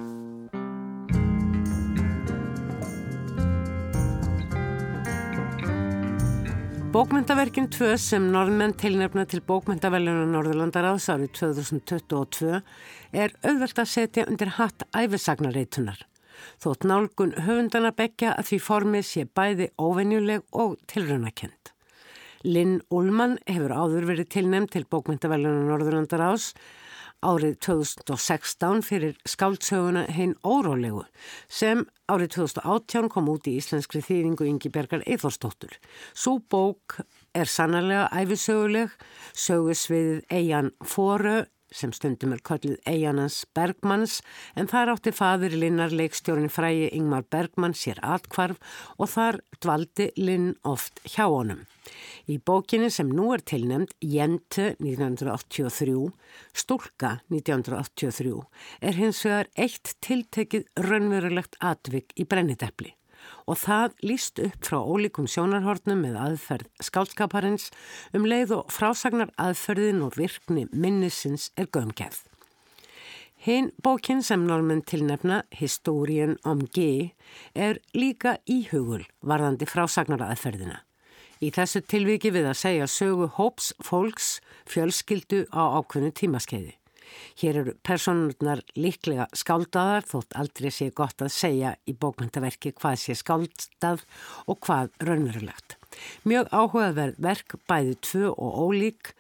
Bókmyndaverkin 6.92 7.70
2 7.72 7.94
sem 8.04 8.26
norðmenn 8.34 8.74
tilnefna 8.76 9.24
til 9.32 9.40
bókmyndavellunar 9.48 10.26
Norðurlandaráðs 10.28 11.06
árið 11.14 11.30
2022 11.38 12.58
er 13.16 13.32
auðvelt 13.48 13.80
að 13.80 13.88
setja 13.88 14.26
undir 14.28 14.52
hatt 14.58 14.84
æfisagnareitunar. 14.92 16.02
Þótt 16.60 16.84
nálgun 16.92 17.32
höfundana 17.46 17.94
begja 17.96 18.34
að 18.36 18.50
því 18.50 18.60
formið 18.66 19.08
sé 19.08 19.24
bæði 19.24 19.70
óvenjuleg 19.80 20.44
og 20.52 20.76
tilrönakent. 20.92 21.72
Linn 22.44 22.82
Ullmann 22.92 23.38
hefur 23.48 23.72
áður 23.72 24.12
verið 24.12 24.34
tilnefn 24.36 24.68
til 24.76 24.84
bókmyndavellunar 24.92 25.72
Norðurlandaráðs 25.72 26.52
árið 27.22 27.56
2016 27.62 28.82
fyrir 28.86 29.18
skáldsöguna 29.30 30.08
Hein 30.10 30.34
Órólegu 30.42 31.04
sem 31.50 31.84
árið 32.10 32.34
2018 32.36 33.10
kom 33.14 33.30
út 33.30 33.48
í 33.50 33.56
íslenskri 33.60 34.02
þýðingu 34.06 34.48
Ingi 34.50 34.72
Bergar 34.74 35.06
Eithórsdóttur. 35.06 35.78
Svo 36.18 36.40
bók 36.42 36.98
er 37.38 37.50
sannarlega 37.50 38.10
æfisöguleg, 38.10 38.94
sögusviðið 39.38 40.24
Eian 40.34 40.72
Fóru 40.82 41.44
sem 41.72 41.94
stundum 41.96 42.36
er 42.36 42.44
kallið 42.46 42.78
Eianans 42.90 43.42
Bergmanns 43.56 44.20
en 44.60 44.70
þar 44.72 44.94
átti 44.96 45.14
fadir 45.16 45.56
Linnar 45.58 45.94
leikstjórin 45.96 46.52
frægi 46.52 46.92
Ingmar 46.98 47.26
Bergmann 47.32 47.76
sér 47.78 48.02
atkvarf 48.04 48.60
og 48.98 49.12
þar 49.16 49.40
dvaldi 49.62 50.12
Linn 50.20 50.54
oft 50.68 51.02
hjá 51.08 51.26
honum. 51.32 51.66
Í 52.30 52.38
bókinni 52.38 52.92
sem 52.94 53.10
nú 53.10 53.32
er 53.36 53.44
tilnemd 53.48 53.96
Jente 54.06 54.76
1983, 54.78 55.98
Stúlka 56.54 57.18
1983 57.34 58.38
er 58.82 58.98
hins 59.02 59.26
vegar 59.26 59.52
eitt 59.58 59.96
tiltekið 60.06 60.70
raunverulegt 60.88 61.60
atvik 61.74 62.14
í 62.16 62.28
brennidepli 62.30 62.96
og 63.48 63.60
það 63.62 63.96
líst 64.06 64.42
upp 64.44 64.68
frá 64.68 64.80
ólíkum 64.80 65.30
sjónarhornum 65.30 66.04
með 66.06 66.20
aðferð 66.26 66.84
skálskaparins 66.88 67.70
um 68.18 68.28
leið 68.28 68.58
og 68.60 68.74
frásagnar 68.74 69.32
aðferðin 69.42 70.04
og 70.06 70.18
virkni 70.20 70.68
minnisins 70.72 71.50
er 71.58 71.70
gömgeð. 71.72 72.24
Hinn 73.42 73.72
bókin 73.82 74.22
sem 74.22 74.44
normen 74.46 74.84
tilnefna, 74.86 75.42
Historien 75.58 76.36
om 76.46 76.68
G, 76.76 77.14
er 77.58 77.80
líka 77.98 78.36
íhugul 78.46 79.08
varðandi 79.26 79.66
frásagnaraðferðina. 79.66 80.84
Í 81.42 81.50
þessu 81.50 81.82
tilviki 81.82 82.30
við 82.30 82.52
að 82.52 82.60
segja 82.60 82.86
sögu 82.86 83.32
hóps 83.40 83.72
fólks 83.82 84.36
fjölskyldu 84.70 85.48
á 85.50 85.82
ákveðnu 85.82 86.14
tímaskeiði. 86.14 86.76
Hér 87.42 87.62
eru 87.64 87.76
personurnar 87.86 88.64
líklega 88.78 89.28
skáldaðar 89.38 90.08
þótt 90.08 90.38
aldrei 90.42 90.72
sé 90.74 90.90
gott 90.96 91.22
að 91.24 91.34
segja 91.36 91.76
í 91.88 91.96
bókmyndaverki 91.98 92.74
hvað 92.78 92.98
sé 93.04 93.18
skáldað 93.20 94.06
og 94.48 94.60
hvað 94.66 94.92
raunverulegt. 95.04 95.78
Mjög 96.24 96.52
áhugaverð 96.52 97.22
verk 97.22 97.58
bæði 97.70 97.98
tvö 98.08 98.32
og 98.32 98.62
ólík 98.66 99.14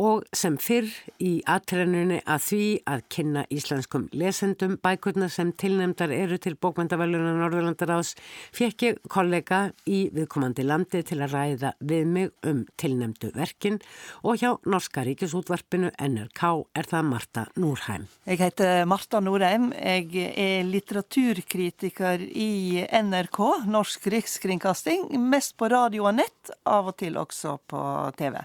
og 0.00 0.24
sem 0.36 0.56
fyrr 0.60 0.88
í 1.22 1.32
atrennunni 1.48 2.20
að 2.24 2.44
því 2.46 2.66
að 2.88 3.02
kynna 3.12 3.42
íslenskum 3.52 4.06
lesendum 4.16 4.78
bækurna 4.82 5.28
sem 5.32 5.52
tilnemdar 5.52 6.12
eru 6.14 6.38
til 6.40 6.54
bókmyndavælunar 6.56 7.36
Norðurlandaráðs 7.40 8.14
fekk 8.56 8.86
ég 8.86 9.00
kollega 9.12 9.62
í 9.84 10.06
viðkomandi 10.14 10.64
landi 10.66 11.02
til 11.06 11.20
að 11.20 11.36
ræða 11.36 11.74
við 11.80 12.08
mig 12.14 12.30
um 12.48 12.64
tilnemdu 12.80 13.32
verkin 13.36 13.78
og 14.22 14.40
hjá 14.40 14.56
Norska 14.64 15.04
Ríkisútvarpinu 15.06 15.92
NRK 15.92 16.42
er 16.78 16.88
það 16.88 17.08
Marta 17.10 17.46
Núrheim. 17.60 18.06
Jeg 18.26 18.40
heter 18.40 18.86
Marta 18.88 19.20
Núrheim. 19.20 19.70
Jeg 19.76 20.32
er 20.38 20.64
litteraturkritiker 20.68 22.22
i 22.22 22.82
NRK, 23.02 23.40
Norsk 23.70 24.08
Rikskringkasting, 24.12 25.10
mest 25.20 25.56
på 25.58 25.68
radio 25.72 26.08
og 26.08 26.16
nett, 26.20 26.52
av 26.64 26.92
og 26.92 26.98
til 27.02 27.18
også 27.20 27.58
på 27.68 27.82
TV. 28.18 28.40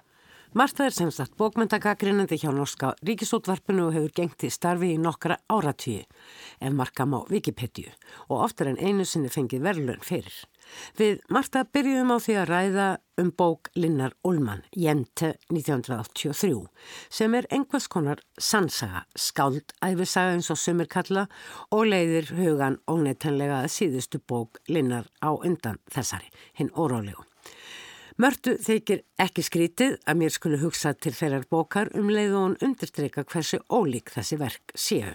Marta 0.57 0.87
er 0.87 0.93
sem 0.95 1.11
sagt 1.13 1.35
bókmyndagagrinandi 1.37 2.39
hjá 2.41 2.49
Norska 2.49 2.95
ríkisútvarpinu 3.05 3.83
og 3.87 3.91
hefur 3.93 4.13
gengt 4.17 4.41
í 4.41 4.49
starfi 4.49 4.87
í 4.95 4.97
nokkra 4.97 5.35
áratvíi, 5.53 6.07
ef 6.57 6.73
markam 6.73 7.13
á 7.13 7.21
Wikipedia 7.29 7.93
og 8.25 8.41
oftar 8.47 8.71
en 8.71 8.79
einu 8.81 9.05
sinni 9.05 9.29
fengið 9.29 9.61
verðlun 9.67 10.01
fyrir. 10.07 10.33
Við 10.97 11.21
Marta 11.29 11.61
byrjuðum 11.61 12.09
á 12.09 12.17
því 12.25 12.39
að 12.41 12.49
ræða 12.49 12.87
um 13.21 13.31
bók 13.37 13.69
Linnar 13.77 14.17
Ullmann, 14.25 14.65
Jente 14.73 15.35
1983, 15.53 16.65
sem 17.19 17.37
er 17.37 17.51
einhvers 17.53 17.85
konar 17.85 18.25
sannsaga, 18.41 19.05
skáld, 19.13 19.77
æfisaga 19.85 20.33
eins 20.39 20.49
og 20.49 20.57
sumir 20.57 20.89
kalla 20.89 21.27
og 21.69 21.85
leiðir 21.93 22.33
hugan 22.33 22.81
óneitanlega 22.89 23.61
að 23.61 23.73
síðustu 23.77 24.25
bók 24.25 24.57
Linnar 24.65 25.05
á 25.21 25.37
undan 25.37 25.77
þessari, 25.85 26.33
hinn 26.57 26.73
órálegu. 26.73 27.27
Mörtu 28.17 28.55
þykir 28.57 29.03
ekki 29.21 29.43
skrítið 29.45 29.91
að 30.09 30.17
mér 30.17 30.31
skulle 30.33 30.57
hugsa 30.57 30.95
til 30.97 31.11
þeirrar 31.13 31.43
bókar 31.53 31.91
um 31.93 32.07
leið 32.09 32.31
og 32.33 32.45
hún 32.47 32.55
understreika 32.65 33.21
hversu 33.29 33.59
ólík 33.69 34.09
þessi 34.15 34.39
verk 34.41 34.73
séu. 34.73 35.11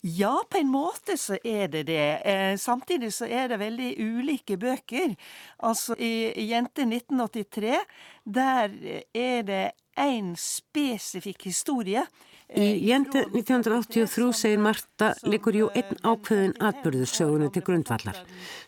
Ja, 0.00 0.32
på 0.48 0.62
en 0.62 0.70
måte 0.72 1.18
så 1.20 1.36
er 1.44 1.68
det 1.74 1.84
det. 1.90 2.06
Eh, 2.24 2.54
samtidig 2.56 3.12
så 3.12 3.28
er 3.28 3.52
det 3.52 3.60
veldig 3.60 3.90
ulike 4.00 4.56
bøker. 4.56 5.12
Altså 5.60 5.94
i 6.00 6.32
Jente 6.48 6.88
1983, 6.88 7.84
der 8.24 8.72
er 9.12 9.44
det 9.46 9.62
en 10.00 10.32
spesifikk 10.34 11.44
historie 11.52 12.06
Í 12.52 12.84
Jente 12.84 13.22
1983 13.30 14.26
segir 14.36 14.58
Marta 14.60 15.12
likur 15.24 15.56
jú 15.56 15.68
einn 15.72 15.96
ákveðin 16.04 16.52
atbyrður 16.60 17.08
sögunu 17.08 17.46
til 17.48 17.62
grundvallar. 17.64 18.18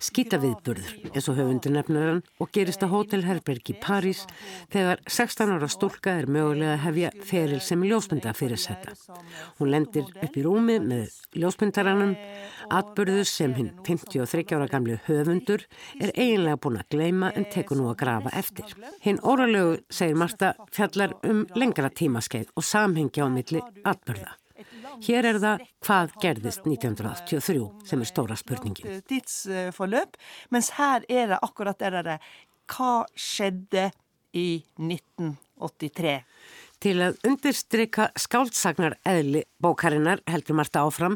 Skýta 0.00 0.38
viðbyrður, 0.40 1.10
eins 1.10 1.28
og 1.28 1.36
höfundur 1.36 1.74
nefnur 1.74 2.06
hann, 2.08 2.22
og 2.40 2.48
gerist 2.56 2.80
á 2.80 2.88
Hotel 2.88 3.26
Herberg 3.26 3.68
í 3.68 3.76
París 3.82 4.22
þegar 4.72 5.02
16 5.04 5.52
ára 5.52 5.68
stúlka 5.68 6.14
er 6.16 6.30
mögulega 6.32 6.78
að 6.78 6.84
hefja 6.86 7.10
feril 7.28 7.60
sem 7.60 7.84
ljósmynda 7.84 8.32
fyrir 8.38 8.62
setta. 8.62 8.94
Hún 9.60 9.74
lendir 9.74 10.08
upp 10.08 10.40
í 10.40 10.46
rúmi 10.46 10.78
með 10.80 11.12
ljósmyndaranum, 11.36 12.16
atbyrður 12.72 13.28
sem 13.28 13.52
hinn 13.58 13.72
53 13.84 14.46
ára 14.56 14.70
gamlu 14.72 14.96
höfundur 15.10 15.66
er 16.00 16.14
eiginlega 16.14 16.56
búin 16.56 16.80
að 16.80 16.88
gleima 16.96 17.34
en 17.36 17.50
tekur 17.52 17.82
nú 17.82 17.92
að 17.92 18.00
grafa 18.00 18.32
eftir. 18.32 18.72
Hinn 19.04 19.20
óralögu, 19.20 19.82
segir 19.92 20.16
Marta, 20.16 20.54
fjallar 20.72 21.18
um 21.28 21.44
lengra 21.52 21.92
tímaskeið 21.92 22.54
og 22.56 22.64
samhengi 22.64 23.20
á 23.20 23.28
milli 23.28 23.60
atbyrða. 23.82 24.37
Hér 25.02 25.26
er 25.26 25.38
það 25.42 25.62
hvað 25.82 26.12
gerðist 26.22 26.66
1983 26.68 27.64
sem 27.88 28.04
er 28.04 28.08
stóra 28.08 28.37
spurningin. 28.38 29.00
Tidsforløp, 29.10 30.18
mens 30.54 30.70
her 30.78 31.02
er 31.10 31.32
det 31.32 31.40
akkurat 31.42 31.80
det 31.82 31.90
der 31.96 32.28
hva 32.70 32.92
skjedde 33.18 33.88
i 34.34 34.62
1983. 34.78 36.20
Til 36.84 36.98
að 37.00 37.14
undirstryka 37.24 38.10
skáldsagnar 38.20 38.98
eðli 39.08 39.40
bókarinnar 39.64 40.20
heldur 40.28 40.58
Marta 40.58 40.82
áfram 40.84 41.14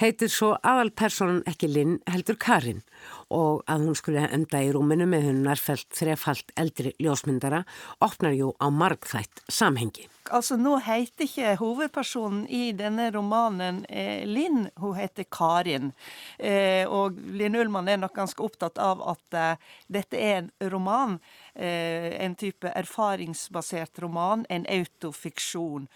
heitir 0.00 0.30
svo 0.32 0.54
aðalpersonan 0.64 1.42
ekki 1.50 1.68
Linn 1.68 1.98
heldur 2.08 2.38
Karin 2.40 2.80
og 3.28 3.60
að 3.68 3.84
hún 3.84 3.98
skulle 4.00 4.22
enda 4.32 4.62
í 4.64 4.70
rúminu 4.72 5.04
með 5.12 5.26
hún 5.28 5.42
nærfælt 5.44 5.90
þrefalt 5.98 6.54
eldri 6.56 6.94
ljósmyndara 6.96 7.66
opnar 8.00 8.32
jú 8.32 8.54
á 8.64 8.72
margþætt 8.72 9.44
samhengi. 9.44 10.08
Altså 10.32 10.56
nå 10.56 10.78
heter 10.86 11.26
ikke 11.26 11.52
hovedpersonen 11.60 12.46
i 12.48 12.70
denne 12.76 13.10
romanen 13.12 13.82
eh, 13.92 14.24
Linn, 14.24 14.68
hun 14.80 14.96
heter 14.96 15.28
Karin. 15.28 15.92
Eh, 16.38 16.88
og 16.88 17.20
Linn 17.36 17.60
Ullmann 17.60 17.92
er 17.92 18.00
nok 18.00 18.16
ganske 18.16 18.44
opptatt 18.44 18.80
av 18.80 19.04
at 19.12 19.36
eh, 19.36 19.70
dette 19.90 20.16
er 20.16 20.36
en 20.42 20.50
roman, 20.72 21.18
en 21.54 22.34
type 22.38 22.72
erfaringsbasert 22.76 23.98
roman, 24.04 24.46
en 24.48 24.66
autofiksjon. 24.70 25.88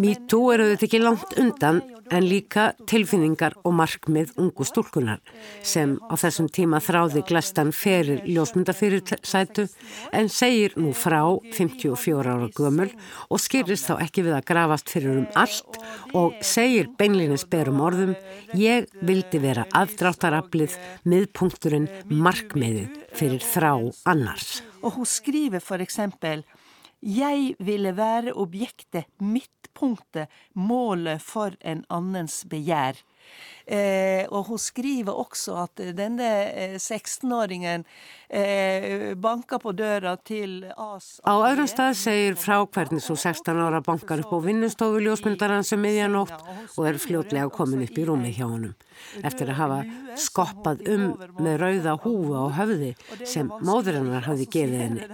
MeToo 0.00 0.52
eru 0.54 0.70
þetta 0.70 0.86
ekki 0.86 0.98
langt 1.02 1.34
undan 1.36 1.82
en 2.08 2.24
líka 2.24 2.70
tilfinningar 2.88 3.58
og 3.60 3.74
markmið 3.76 4.30
ungu 4.40 4.64
stúlkunar 4.64 5.20
sem 5.60 5.98
á 6.08 6.16
þessum 6.16 6.48
tíma 6.48 6.80
þráði 6.80 7.20
glæstan 7.28 7.74
ferir 7.76 8.22
ljósmyndafyrirsætu 8.24 9.66
en 10.16 10.30
segir 10.32 10.72
nú 10.80 10.94
frá 10.96 11.20
54 11.52 12.24
ára 12.24 12.48
gömul 12.56 12.88
og 13.28 13.42
skýrist 13.42 13.90
þá 13.90 14.00
ekki 14.06 14.24
við 14.24 14.38
að 14.38 14.46
grafast 14.48 14.92
fyrir 14.94 15.20
um 15.20 15.28
allt 15.36 15.76
og 16.16 16.38
segir 16.40 16.88
beinlinni 16.96 17.36
sperum 17.40 17.82
orðum 17.84 18.14
ég 18.56 18.88
vildi 19.04 19.42
vera 19.44 19.66
aðdráttaraflið 19.76 20.78
miðpunkturinn 21.04 21.90
markmiðið 22.08 22.96
fyrir 23.16 23.44
þrá 23.44 23.74
annars. 24.08 24.62
Og 24.86 25.00
hun 25.00 25.08
skriver 25.08 25.62
for 25.62 25.82
eksempel 25.82 26.44
Jeg 27.02 27.56
ville 27.60 27.92
være 27.96 28.32
objektet, 28.32 29.04
midtpunktet, 29.20 30.30
målet 30.54 31.20
for 31.22 31.54
en 31.60 31.84
annens 31.92 32.44
begjær. 32.48 33.02
Eh, 33.66 34.22
og 34.30 34.46
hun 34.46 34.60
skriver 34.62 35.10
også 35.10 35.56
at 35.64 35.80
denne 35.98 36.26
16-åringen 36.78 37.82
eh, 38.30 39.16
banka 39.18 39.58
på 39.58 39.72
døra 39.74 40.12
til 40.22 40.60
AS. 40.70 41.16
Á 41.26 41.34
öðrum 41.34 41.66
stað 41.66 41.96
segir 41.98 42.38
frá 42.38 42.60
hvernig 42.62 43.02
svo 43.02 43.16
16 43.18 43.58
ára 43.58 43.82
bankar 43.82 44.22
upp 44.22 44.36
á 44.38 44.38
vinnustofu 44.46 45.02
ljósmyndaran 45.02 45.66
sem 45.66 45.82
miðjanótt 45.82 46.36
og 46.76 46.86
er 46.86 47.00
fljótlega 47.02 47.50
komin 47.50 47.82
upp 47.88 47.98
í 47.98 48.06
rúmi 48.06 48.30
hjá 48.38 48.46
honum. 48.46 48.78
Eftir 49.26 49.50
að 49.50 49.58
hafa 49.58 49.82
skoppað 50.14 50.86
um 50.94 51.10
með 51.42 51.58
rauða 51.64 51.98
húfa 52.06 52.46
og 52.46 52.56
höfði 52.62 52.94
sem 53.26 53.50
móðurinnar 53.50 54.30
hafði 54.30 54.50
gefið 54.54 54.82
henni. 54.84 55.12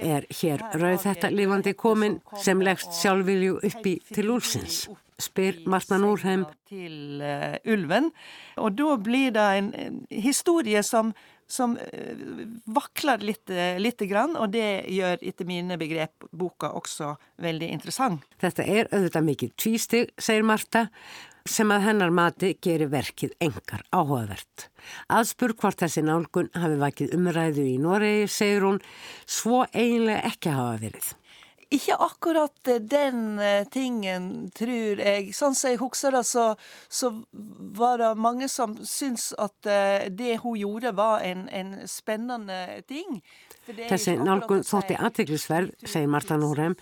Er 0.00 0.24
hér 0.40 0.68
rauð 0.72 1.04
þetta 1.04 1.36
lifandi 1.36 1.76
komin 1.76 2.22
sem 2.40 2.64
leggst 2.64 2.96
sjálfvilju 2.96 3.60
uppi 3.60 3.98
til 4.08 4.30
úlsins? 4.32 4.86
spyr 5.20 5.62
Marta 5.70 5.98
Nordheim. 5.98 6.44
Til 6.68 7.22
uh, 7.22 7.54
ulven. 7.74 8.10
Og 8.60 8.74
da 8.78 8.96
blir 9.02 9.34
det 9.34 9.46
en, 9.58 9.70
historie 10.10 10.82
som, 10.86 11.12
som 11.50 11.76
uh, 11.76 12.46
vakler 12.76 13.22
uh, 13.24 13.76
litt 13.82 14.06
grann, 14.08 14.38
og 14.38 14.54
det 14.54 14.86
gjør 14.94 15.20
etter 15.20 15.48
mine 15.48 15.78
begrep 15.80 16.28
boka 16.32 16.72
også 16.78 17.14
veldig 17.44 17.70
interessant. 17.76 18.24
Þetta 18.42 18.66
er 18.66 18.90
auðvitað 18.90 19.30
mikil 19.30 19.54
tvístig, 19.60 20.08
segir 20.18 20.46
Marta, 20.46 20.88
sem 21.44 21.68
að 21.74 21.84
hennar 21.90 22.12
mati 22.14 22.54
gerir 22.64 22.88
verkið 22.92 23.34
engar 23.44 23.82
áhugavert. 23.92 24.68
Aðspur 25.12 25.52
hvort 25.60 25.82
þessi 25.82 26.04
nálgun 26.04 26.48
hafi 26.56 26.78
vakið 26.80 27.12
umræðu 27.18 27.66
í 27.68 27.76
Noregi, 27.80 28.30
segir 28.32 28.64
hún, 28.64 28.80
svo 29.28 29.64
eiginlega 29.72 30.24
ekki 30.30 30.54
hafa 30.56 30.78
verið. 30.80 31.12
Ikke 31.74 31.96
akkurat 31.98 32.70
den 32.90 33.40
tingen, 33.74 34.28
tror 34.54 35.00
jeg. 35.02 35.32
Sånn 35.34 35.56
som 35.58 35.72
jeg 35.72 35.80
husker 35.80 36.14
det, 36.14 36.22
så, 36.28 36.44
så 36.88 37.10
var 37.78 37.98
det 38.02 38.12
mange 38.20 38.48
som 38.52 38.76
syntes 38.86 39.32
at 39.42 39.70
det 40.14 40.36
hun 40.44 40.58
gjorde 40.60 40.94
var 40.94 41.24
en, 41.26 41.48
en 41.50 41.74
spennende 41.90 42.82
ting. 42.86 43.18
Þessi 43.64 44.18
nálgun 44.20 44.64
þótti 44.66 44.96
aðteglisverð, 45.00 45.72
segir 45.88 46.10
Marta 46.12 46.36
Nórem, 46.36 46.74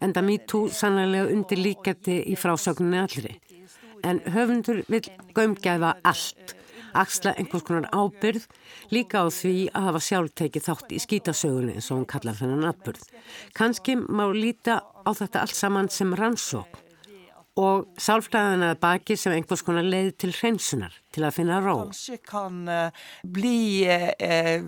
en 0.00 0.14
það 0.14 0.28
mýtú 0.28 0.60
sannlega 0.70 1.32
undir 1.34 1.58
líkjandi 1.58 2.20
í 2.30 2.36
frásögninni 2.38 3.00
allri. 3.02 3.34
En 4.06 4.20
höfundur 4.30 4.84
vil 4.86 5.02
gömgæfa 5.34 5.96
allt 6.06 6.54
axla 6.96 7.34
einhvers 7.36 7.66
konar 7.66 7.88
ábyrð 7.92 8.48
líka 8.94 9.24
á 9.24 9.26
því 9.32 9.54
að 9.72 9.88
hafa 9.90 10.04
sjálf 10.08 10.34
tekið 10.38 10.68
þátt 10.68 10.92
í 10.96 11.00
skítasögunni 11.04 11.78
eins 11.78 11.90
og 11.90 12.00
hún 12.00 12.10
kallar 12.10 12.38
þennan 12.38 12.68
atbyrð. 12.72 13.08
Kanski 13.56 13.96
má 14.00 14.26
líta 14.32 14.82
á 14.84 15.10
þetta 15.10 15.44
allt 15.44 15.58
saman 15.58 15.90
sem 15.92 16.14
rannsók 16.16 16.84
og 17.58 17.88
sálfræðina 17.98 18.74
baki 18.78 19.16
sem 19.18 19.34
einhvers 19.34 19.64
konar 19.66 19.86
leið 19.86 20.12
til 20.22 20.30
hreinsunar, 20.36 20.94
til 21.14 21.24
að 21.26 21.38
finna 21.40 21.58
ró. 21.64 21.74
Kanskje 21.88 22.18
kan 22.22 22.60
uh, 22.70 23.08
bli 23.26 23.82
uh, 23.90 24.60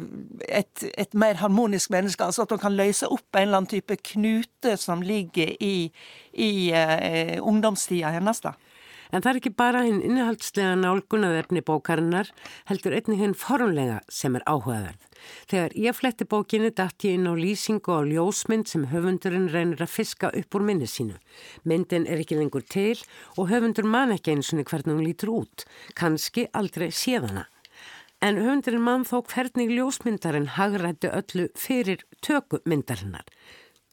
et, 0.48 0.86
et, 0.90 1.14
mer 1.14 1.38
harmonisk 1.42 1.92
menneske, 1.94 2.26
altså 2.26 2.46
at 2.46 2.56
man 2.56 2.62
kan 2.64 2.74
løse 2.78 3.06
opp 3.06 3.38
en 3.38 3.46
eller 3.46 3.60
annen 3.60 3.70
type 3.70 4.00
knute 4.12 4.74
som 4.80 5.04
ligger 5.06 5.54
i, 5.62 5.74
i 6.34 6.50
uh, 6.74 7.36
ungdomstida 7.46 8.10
hennes. 8.16 8.42
da. 8.42 8.56
En 9.10 9.22
það 9.22 9.30
er 9.30 9.38
ekki 9.40 9.52
bara 9.58 9.82
hinn 9.86 10.02
innihaldslega 10.06 10.76
nálgunaðefni 10.78 11.62
bókarinnar, 11.66 12.30
heldur 12.70 12.94
einnig 12.94 13.18
hinn 13.18 13.34
formlega 13.34 14.00
sem 14.08 14.36
er 14.38 14.44
áhugaverð. 14.46 15.06
Þegar 15.50 15.74
ég 15.76 15.96
fletti 15.98 16.26
bókinni 16.30 16.70
dætt 16.70 17.04
ég 17.04 17.18
inn 17.18 17.28
á 17.28 17.34
lýsingu 17.34 17.92
á 17.92 18.00
ljósmynd 18.06 18.70
sem 18.70 18.86
höfundurinn 18.92 19.50
reynir 19.52 19.82
að 19.82 19.94
fiska 19.96 20.30
upp 20.36 20.56
úr 20.56 20.66
minni 20.66 20.88
sínu. 20.88 21.18
Myndin 21.66 22.06
er 22.06 22.22
ekki 22.22 22.38
lengur 22.38 22.64
til 22.64 22.98
og 23.36 23.50
höfundur 23.50 23.88
man 23.88 24.14
ekki 24.14 24.36
eins 24.36 24.52
og 24.54 24.62
hvernig 24.62 24.94
hún 24.94 25.06
lítur 25.06 25.34
út, 25.42 25.66
kannski 25.98 26.46
aldrei 26.54 26.90
séðana. 26.94 27.48
En 28.20 28.36
höfundurinn 28.36 28.84
man 28.84 29.06
þó 29.08 29.20
hvernig 29.24 29.72
ljósmyndarinn 29.72 30.52
hagrættu 30.56 31.08
öllu 31.08 31.48
fyrir 31.56 32.04
tökumyndarinnar 32.22 33.26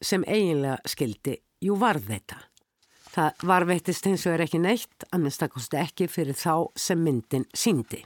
sem 0.04 0.22
eiginlega 0.28 0.78
skildi 0.86 1.38
jú 1.64 1.78
varð 1.80 2.06
þetta. 2.12 2.38
Það 3.18 3.40
varveittist 3.50 4.04
eins 4.06 4.24
og 4.28 4.36
er 4.36 4.44
ekki 4.44 4.60
neitt, 4.62 5.06
að 5.10 5.24
minnstakosti 5.24 5.78
ekki 5.80 6.06
fyrir 6.06 6.36
þá 6.38 6.68
sem 6.78 7.00
myndin 7.02 7.48
síndi. 7.50 8.04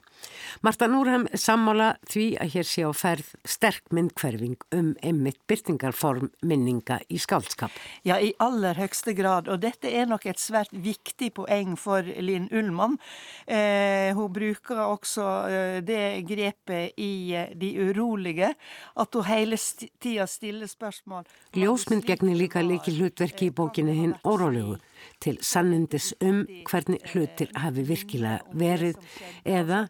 Marta 0.63 0.89
Núrheim 0.91 1.27
sammála 1.35 1.97
því 2.11 2.27
að 2.43 2.53
hér 2.57 2.69
sé 2.69 2.85
á 2.87 2.93
ferð 2.97 3.33
sterk 3.49 3.93
myndkverfing 3.95 4.59
um 4.77 4.93
einmitt 5.03 5.41
byrtingarform 5.51 6.31
minninga 6.47 7.01
í 7.13 7.21
skálskap. 7.23 7.75
Ja, 8.07 8.19
i 8.19 8.33
aller 8.43 8.79
högste 8.79 9.15
grad, 9.19 9.51
og 9.51 9.63
dette 9.65 9.91
er 9.91 10.07
nok 10.11 10.27
et 10.31 10.41
svært 10.43 10.73
viktig 10.73 11.33
poeng 11.37 11.77
for 11.81 12.03
Linn 12.03 12.49
Ullmann. 12.53 12.99
Eh, 13.47 14.13
hun 14.17 14.33
bruker 14.33 14.85
også 14.85 15.29
eh, 15.49 15.81
det 15.87 16.23
grepet 16.29 16.99
i 17.01 17.35
eh, 17.37 17.51
De 17.59 17.73
urolige, 17.83 18.53
at 18.97 19.15
hun 19.15 19.27
hele 19.29 19.59
tida 20.01 20.27
stiller 20.27 20.71
spørsmål. 20.71 21.27
Ljósmynd 21.57 22.07
gegnir 22.07 22.39
líka 22.39 22.63
líki 22.65 22.95
hlutverki 22.97 23.51
í 23.51 23.55
bókinu 23.55 23.95
hinn 23.97 24.17
órólegu 24.25 24.79
til 25.23 25.39
sannindis 25.43 26.13
um 26.23 26.45
hvernig 26.69 27.03
hlutir 27.13 27.53
hafi 27.59 27.85
virkilega 27.87 28.43
verið 28.59 28.99
eða 29.45 29.87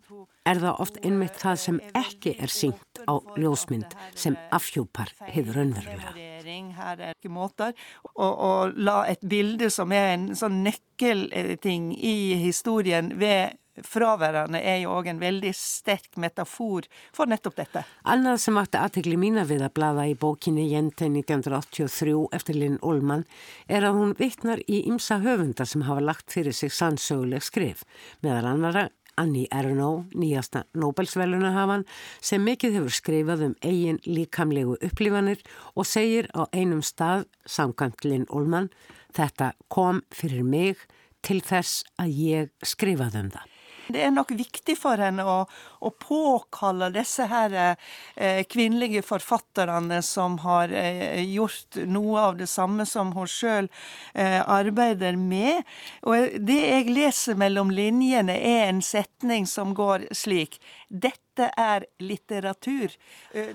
er 0.49 0.61
það 0.63 0.83
oft 0.83 0.99
einmitt 1.07 1.39
það 1.39 1.61
sem 1.65 1.81
ekki 1.99 2.35
er 2.43 2.53
syngt 2.53 3.03
á 3.07 3.15
ljósmynd 3.39 3.95
sem 4.19 4.37
afhjúpar 4.55 5.13
hefur 5.31 5.63
önverulega. 5.65 6.15
Og, 8.13 8.33
og 8.33 8.77
la 8.77 8.99
et 9.11 9.23
bilde 9.23 9.71
som 9.71 9.93
er 9.95 10.15
en 10.17 10.31
sånn 10.39 10.63
nøkkelting 10.67 11.93
i 11.95 12.17
historien 12.43 13.13
ved 13.21 13.59
fraværende 13.89 14.61
er 14.61 14.83
jo 14.83 14.93
òg 14.99 15.09
en 15.09 15.21
veldig 15.23 15.53
sterk 15.57 16.19
metafor 16.21 16.87
for 17.15 17.31
nettopp 17.31 17.57
dette. 17.57 17.85
Annað 18.05 18.41
sem 18.45 18.59
vakti 18.59 18.81
aðtegli 18.81 19.17
mína 19.21 19.47
við 19.49 19.65
að 19.65 19.75
blada 19.79 20.07
í 20.09 20.17
bókinni 20.19 20.67
Jente 20.69 21.09
1983 21.09 22.17
eftir 22.37 22.59
Linn 22.61 22.81
Olman 22.85 23.25
er 23.69 23.87
að 23.89 24.01
hún 24.01 24.17
vittnar 24.19 24.61
í 24.67 24.83
ymsa 24.91 25.23
höfunda 25.25 25.67
sem 25.69 25.87
hafa 25.89 26.05
lagt 26.05 26.35
fyrir 26.35 26.57
sig 26.57 26.75
sannsöguleg 26.75 27.45
skrif, 27.45 27.87
meðal 28.21 28.53
annara 28.53 28.89
Annie 29.21 29.49
Ernaux, 29.53 30.07
nýjasta 30.17 30.65
Nobelsvelunahafan, 30.79 31.85
sem 32.21 32.43
mikið 32.45 32.79
hefur 32.79 32.97
skrifað 32.97 33.47
um 33.49 33.55
eigin 33.61 34.01
líkamlegu 34.07 34.79
upplifanir 34.81 35.43
og 35.77 35.89
segir 35.89 36.31
á 36.33 36.49
einum 36.53 36.83
stað, 36.83 37.29
samkvæmt 37.47 38.07
Linn 38.09 38.29
Olman, 38.31 38.71
þetta 39.15 39.53
kom 39.69 40.03
fyrir 40.11 40.45
mig 40.45 40.87
til 41.23 41.41
þess 41.45 41.85
að 42.01 42.15
ég 42.33 42.55
skrifaði 42.67 43.27
um 43.27 43.35
það. 43.37 43.52
Det 43.93 44.03
er 44.03 44.13
nok 44.15 44.33
viktig 44.37 44.77
for 44.79 45.01
henne 45.01 45.25
å, 45.29 45.39
å 45.83 45.91
påkalle 46.03 46.91
disse 46.95 47.27
her 47.31 47.55
eh, 47.59 48.43
kvinnelige 48.51 49.03
forfatterne 49.07 50.01
som 50.07 50.39
har 50.45 50.73
eh, 50.73 51.21
gjort 51.35 51.81
noe 51.87 52.27
av 52.31 52.39
det 52.41 52.49
samme 52.51 52.87
som 52.89 53.13
hun 53.17 53.29
sjøl 53.31 53.69
eh, 54.15 54.41
arbeider 54.41 55.19
med. 55.21 55.63
Og 56.09 56.39
det 56.41 56.61
jeg 56.61 56.93
leser 56.93 57.39
mellom 57.39 57.73
linjene, 57.75 58.37
er 58.37 58.69
en 58.71 58.83
setning 58.85 59.47
som 59.51 59.75
går 59.77 60.09
slik. 60.17 60.61
Þetta 60.93 61.47
er 61.57 61.87
litteratur. 62.05 62.93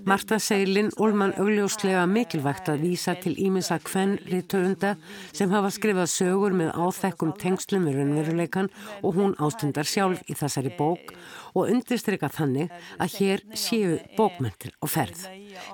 Marta 0.10 0.40
segir 0.42 0.72
Linn 0.74 0.90
Olman 0.98 1.36
augljóslega 1.38 2.08
mikilvægt 2.10 2.72
að 2.74 2.82
vísa 2.88 3.14
til 3.22 3.36
ímissa 3.38 3.78
kvenn 3.86 4.16
ritturunda 4.26 4.96
sem 5.30 5.54
hafa 5.54 5.70
skrifað 5.76 6.10
sögur 6.16 6.58
með 6.58 6.74
áþekkum 6.74 7.36
tengslum 7.38 7.86
með 7.86 8.00
raunveruleikan 8.00 8.72
og 9.04 9.20
hún 9.20 9.38
ástundar 9.38 9.86
sjálf 9.86 10.24
í 10.26 10.34
þessari 10.40 10.74
bók 10.80 11.14
og 11.58 11.72
undirstryka 11.74 12.30
þannig 12.30 12.70
að 13.02 13.16
hér 13.18 13.44
séu 13.58 13.98
bókmöntir 14.18 14.76
og 14.86 14.92
ferð. 14.94 15.26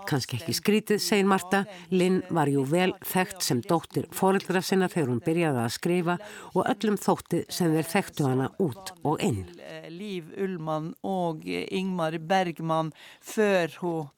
Kanski 0.07 0.39
ekki 0.39 0.55
skrítið, 0.55 1.01
segir 1.03 1.27
Marta, 1.27 1.63
Linn 1.91 2.21
var 2.31 2.47
jú 2.51 2.63
vel 2.69 2.93
þekkt 3.03 3.43
sem 3.43 3.59
dóttir 3.67 4.07
fóreldra 4.15 4.63
sinna 4.63 4.87
þegar 4.91 5.11
hún 5.11 5.21
byrjaði 5.25 5.63
að 5.65 5.75
skrifa 5.75 6.17
og 6.53 6.63
öllum 6.71 6.97
þótti 7.03 7.43
sem 7.51 7.75
þeir 7.75 7.91
þekktu 7.91 8.29
hana 8.29 8.49
út 8.63 8.93
og 9.03 9.21
inn. 9.23 9.43
Líf 9.91 10.31
Ullmann 10.39 10.93
og 11.03 11.43
Ingmar 11.45 12.15
Bergman 12.23 12.93
før 13.19 13.79
hún 13.83 14.11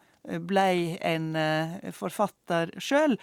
blei 0.50 0.96
en 1.06 1.34
forfatter 1.94 2.72
sjøl. 2.82 3.18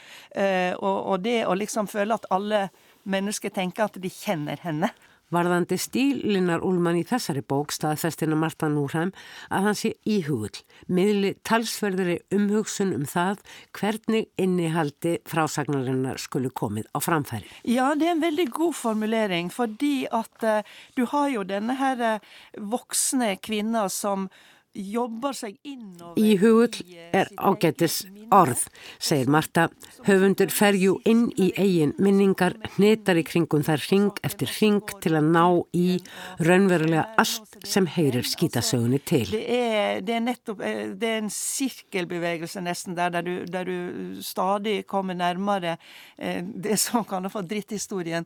Og 0.78 1.14
det 1.24 1.40
å 1.46 1.56
liksom 1.58 1.88
føle 1.90 2.14
at 2.14 2.28
alle 2.30 2.68
mennesker 3.02 3.50
tenker 3.54 3.88
at 3.88 3.98
de 3.98 4.10
kjenner 4.12 4.60
henne. 4.62 4.92
Varðandi 5.32 5.78
stílinnar 5.80 6.60
Úlmann 6.66 6.98
í 7.00 7.04
þessari 7.08 7.40
bók 7.48 7.72
staðfestina 7.72 8.36
Marta 8.36 8.68
Núrheim 8.68 9.14
að 9.48 9.68
hann 9.68 9.78
sé 9.78 9.94
íhugull, 10.04 10.52
miðli 10.92 11.32
talsverðri 11.48 12.18
umhugsun 12.34 12.92
um 12.96 13.06
það 13.08 13.40
hvernig 13.78 14.28
innihaldi 14.40 15.16
frásagnarinnar 15.28 16.20
skulle 16.20 16.52
komið 16.52 16.90
á 16.92 16.98
framfæri. 17.00 17.48
Ja, 17.64 17.94
det 17.96 18.10
er 18.10 18.16
en 18.16 18.24
veldig 18.24 18.48
god 18.52 18.76
formulering, 18.76 19.52
fordi 19.52 20.06
at 20.12 20.44
uh, 20.44 20.60
du 20.98 21.06
har 21.08 21.30
jo 21.32 21.46
denne 21.48 21.78
her 21.80 22.06
uh, 22.18 22.32
voksne 22.60 23.36
kvinna 23.40 23.88
som 23.88 24.28
Íhugull 24.72 26.70
er 27.12 27.28
ágættis 27.36 28.06
orð, 28.32 28.62
segir 28.96 29.28
Marta. 29.28 29.66
Höfundur 30.06 30.48
ferju 30.48 30.94
inn 31.04 31.26
í 31.36 31.50
eigin 31.60 31.92
minningar, 32.00 32.54
hnetar 32.78 33.20
í 33.20 33.24
kringum 33.28 33.60
þar 33.66 33.84
ring 33.90 34.22
eftir 34.24 34.48
ring 34.62 34.80
til 35.04 35.12
að 35.18 35.28
ná 35.34 35.44
í 35.76 35.98
raunverulega 36.40 37.04
allt 37.20 37.58
sem 37.68 37.84
heyrir 37.84 38.24
skítasögunni 38.24 39.02
til. 39.04 39.28
Det 39.34 39.44
er, 39.58 40.00
det 40.00 40.16
er, 40.16 40.24
nettopp, 40.24 40.64
eh, 40.64 40.96
det 40.96 41.10
er 41.10 41.20
en 41.20 41.28
sirkelbevegelse 41.36 42.64
nesten 42.64 42.96
der, 42.96 43.12
der 43.12 43.28
du, 43.28 43.34
der 43.44 43.68
du 43.68 44.24
stadig 44.24 44.86
kommer 44.88 45.20
nærmere 45.20 45.76
eh, 46.16 46.40
det 46.40 46.80
som 46.80 47.04
kan 47.04 47.28
få 47.28 47.44
dritthistorien. 47.44 48.24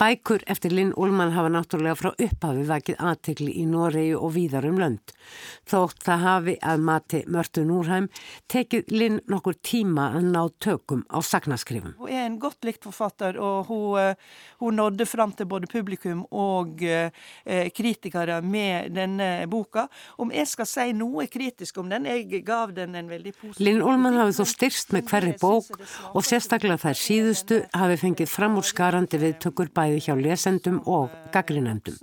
Bækur 0.00 0.42
eftir 0.50 0.74
Linn 0.74 0.92
Ullmann 0.96 1.32
hafa 1.32 1.50
náttúrulega 1.52 1.96
frá 1.98 2.10
upphafi 2.12 2.64
vakið 2.68 2.98
aðtegli 3.00 3.52
í 3.62 3.64
Noregi 3.70 4.14
og 4.18 4.34
víðar 4.34 4.66
um 4.68 4.80
lönd. 4.80 5.14
Þótt 5.68 6.02
það 6.06 6.24
hafi 6.24 6.56
að 6.60 6.82
mati 6.88 7.22
Mörtu 7.32 7.64
Núrheim 7.66 8.08
tekið 8.52 8.92
Linn 8.92 9.20
nokkur 9.30 9.56
tíma 9.64 10.10
að 10.18 10.28
ná 10.34 10.42
tökum 10.62 11.04
á 11.08 11.18
sagnaskrifum. 11.24 11.94
Hún 12.00 12.12
er 12.12 12.26
en 12.26 12.38
godt 12.42 12.66
likt 12.66 12.84
forfatter 12.84 13.38
og 13.40 13.70
hún, 13.70 13.98
eh, 14.00 14.14
hún 14.60 14.76
nådde 14.76 15.06
fram 15.06 15.32
til 15.32 15.46
både 15.46 15.66
publikum 15.70 16.26
og 16.30 16.82
eh, 16.82 17.10
kritikere 17.74 18.42
med 18.42 18.92
denne 18.94 19.46
boka. 19.48 19.88
Om 20.18 20.32
jeg 20.32 20.48
skal 20.48 20.66
si 20.66 20.92
noe 20.92 21.26
kritisk 21.26 21.78
om 21.78 21.88
den, 21.88 22.06
jeg 22.06 22.44
gav 22.44 22.74
den 22.74 22.94
en 22.94 23.08
veldig 23.08 23.34
positiv... 23.34 23.64
Linn 23.64 23.82
Ullmann 23.82 24.18
hafi 24.18 24.36
þó 24.36 24.44
styrst 24.50 24.92
með 24.92 25.08
hverri 25.10 25.34
bók 25.40 25.72
og 26.12 26.22
sérstaklega 26.26 26.78
þær 26.82 27.00
síðustu 27.00 27.62
hafi 27.72 27.98
fengið 28.00 28.30
framúrskarandi 28.32 29.20
við 29.22 29.38
tökur 29.46 29.70
bæði 29.76 30.00
hjá 30.06 30.14
lesendum 30.18 30.80
og 30.88 31.12
gaggrinendum. 31.34 31.98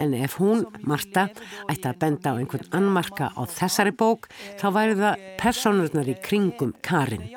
En 0.00 0.14
ef 0.16 0.38
hún, 0.40 0.64
Marta, 0.88 1.28
ætti 1.68 1.90
að 1.90 2.00
benda 2.02 2.32
á 2.32 2.38
einhvern 2.40 2.72
annmarka 2.78 3.30
á 3.36 3.42
þessari 3.46 3.92
bók, 3.92 4.30
þá 4.60 4.66
væri 4.76 4.98
það 5.02 5.26
personurnar 5.42 6.10
í 6.12 6.18
kringum 6.24 6.74
Karin. 6.82 7.28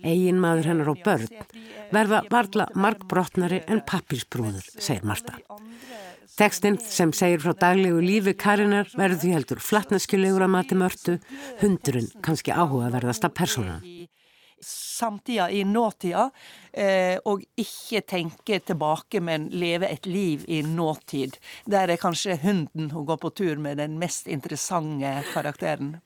Egin 0.00 0.40
maður 0.40 0.70
hennar 0.72 0.92
og 0.92 1.02
börn 1.04 1.28
verða 1.92 2.22
varla 2.30 2.68
markbrotnari 2.74 3.62
en 3.68 3.82
pappirsbrúður, 3.86 4.66
segir 4.78 5.06
Marta. 5.08 5.38
Tekstinn 6.40 6.78
sem 6.80 7.10
segir 7.12 7.42
frá 7.42 7.52
daglegu 7.66 8.00
lífi 8.00 8.32
Karinar 8.38 8.88
verður 8.96 9.20
því 9.20 9.32
heldur 9.34 9.60
flatneskjulegur 9.60 10.46
að 10.46 10.54
mati 10.54 10.78
mörtu, 10.78 11.18
hundurinn 11.60 12.08
kannski 12.24 12.54
áhugaverðasta 12.54 13.28
personan 13.34 13.84
samtida 15.00 15.48
i 15.50 15.64
nåtida, 15.64 16.28
eh, 16.72 17.16
og 17.24 17.42
ikke 17.58 18.04
tenke 18.06 18.60
tilbake, 18.60 19.20
men 19.24 19.48
leve 19.52 19.88
et 19.88 20.06
liv 20.06 20.44
i 20.48 20.62
nåtid. 20.62 21.40
Der 21.66 21.88
er 21.88 22.00
kanskje 22.00 22.38
hunden 22.44 22.90
hun 22.94 23.06
går 23.08 23.20
på 23.24 23.34
tur 23.34 23.56
med 23.56 23.80
den 23.80 23.98
mest 23.98 24.28
interessante 24.28 25.20
karakteren. 25.32 25.98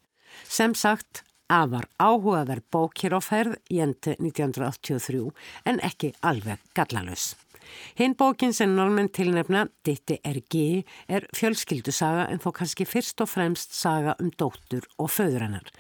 Sem 0.49 0.75
sagt, 0.75 1.23
afar 1.49 1.87
áhugaverð 1.99 2.67
bók 2.71 2.99
hér 3.03 3.19
á 3.19 3.21
ferð, 3.23 3.57
jente 3.71 4.17
1983, 4.19 5.31
en 5.65 5.81
ekki 5.81 6.15
alveg 6.23 6.63
gallalus. 6.75 7.35
Hinn 7.99 8.15
bókin 8.19 8.53
sem 8.55 8.75
normenn 8.75 9.09
tilnefna, 9.15 9.67
Ditti 9.87 10.19
er 10.25 10.41
G, 10.51 10.83
er 11.09 11.27
fjölskyldusaga 11.37 12.27
en 12.33 12.43
þó 12.43 12.51
kannski 12.57 12.87
fyrst 12.89 13.23
og 13.25 13.31
fremst 13.31 13.75
saga 13.77 14.17
um 14.23 14.31
dóttur 14.35 14.87
og 14.99 15.11
föðurannar. 15.15 15.71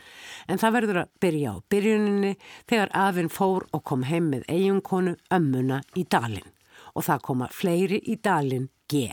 En 0.48 0.60
það 0.62 0.76
verður 0.78 1.00
að 1.02 1.12
byrja 1.24 1.54
á 1.54 1.56
byrjuninni 1.72 2.32
þegar 2.70 2.94
afinn 3.04 3.30
fór 3.32 3.68
og 3.72 3.84
kom 3.84 4.04
heim 4.08 4.30
með 4.32 4.48
eiginkonu 4.48 5.16
ömmuna 5.34 5.82
í 5.98 6.06
dalin. 6.10 6.50
Og 6.94 7.06
það 7.08 7.24
koma 7.28 7.48
fleiri 7.50 8.00
í 8.06 8.18
dalin 8.22 8.68
G. 8.90 9.08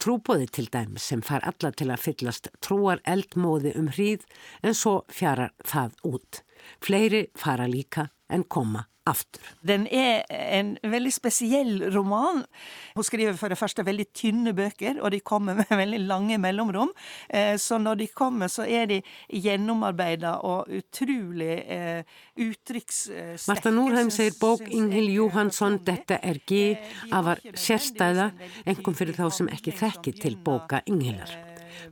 Trúbóði 0.00 0.48
til 0.52 0.66
dæmis 0.72 1.06
sem 1.08 1.22
far 1.24 1.44
alla 1.48 1.70
til 1.72 1.88
að 1.92 2.02
fyllast 2.04 2.50
trúar 2.64 3.00
eldmóði 3.08 3.72
um 3.76 3.88
hríð 3.92 4.26
en 4.62 4.76
svo 4.76 4.98
fjarar 5.12 5.54
það 5.64 5.96
út. 6.12 6.42
Fleiri 6.84 7.26
fara 7.36 7.68
líka 7.68 8.08
en 8.32 8.44
koma 8.44 8.86
aftur. 9.06 9.42
Den 9.66 9.86
er 9.92 10.24
en 10.30 10.74
veldig 10.82 11.12
spesiell 11.14 11.78
roman. 11.94 12.42
Hun 12.96 13.06
skriver 13.06 13.36
for 13.38 13.52
det 13.52 13.58
første 13.58 13.84
veldig 13.86 14.06
tynne 14.16 14.54
bøker, 14.56 15.00
og 15.00 15.12
de 15.14 15.20
kommer 15.20 15.58
med 15.58 15.70
veldig 15.82 16.02
lange 16.06 16.38
mellomrom. 16.42 16.92
Eh, 17.28 17.54
så 17.60 17.78
når 17.78 18.02
de 18.02 18.08
kommer, 18.14 18.50
så 18.52 18.66
er 18.66 18.90
de 18.90 19.00
gjennomarbeida 19.30 20.36
og 20.46 20.70
utrolig 20.72 21.54
eh, 21.64 22.02
uttrykkssterke. 22.36 23.48
Marta 23.50 23.74
Norheim 23.74 24.10
segir 24.14 24.38
bók 24.40 24.66
Ingil 24.66 25.10
Johansson 25.14 25.80
'Dette 25.84 26.20
er 26.22 26.40
G 26.46 26.76
afar 27.12 27.42
sérstæða, 27.54 28.30
enkom 28.66 28.96
fyrir 28.96 29.16
þá 29.16 29.28
sem 29.30 29.52
ekki 29.52 29.76
þekki 29.76 30.16
til 30.20 30.40
bóka 30.42 30.82
Ingilar. 30.86 31.45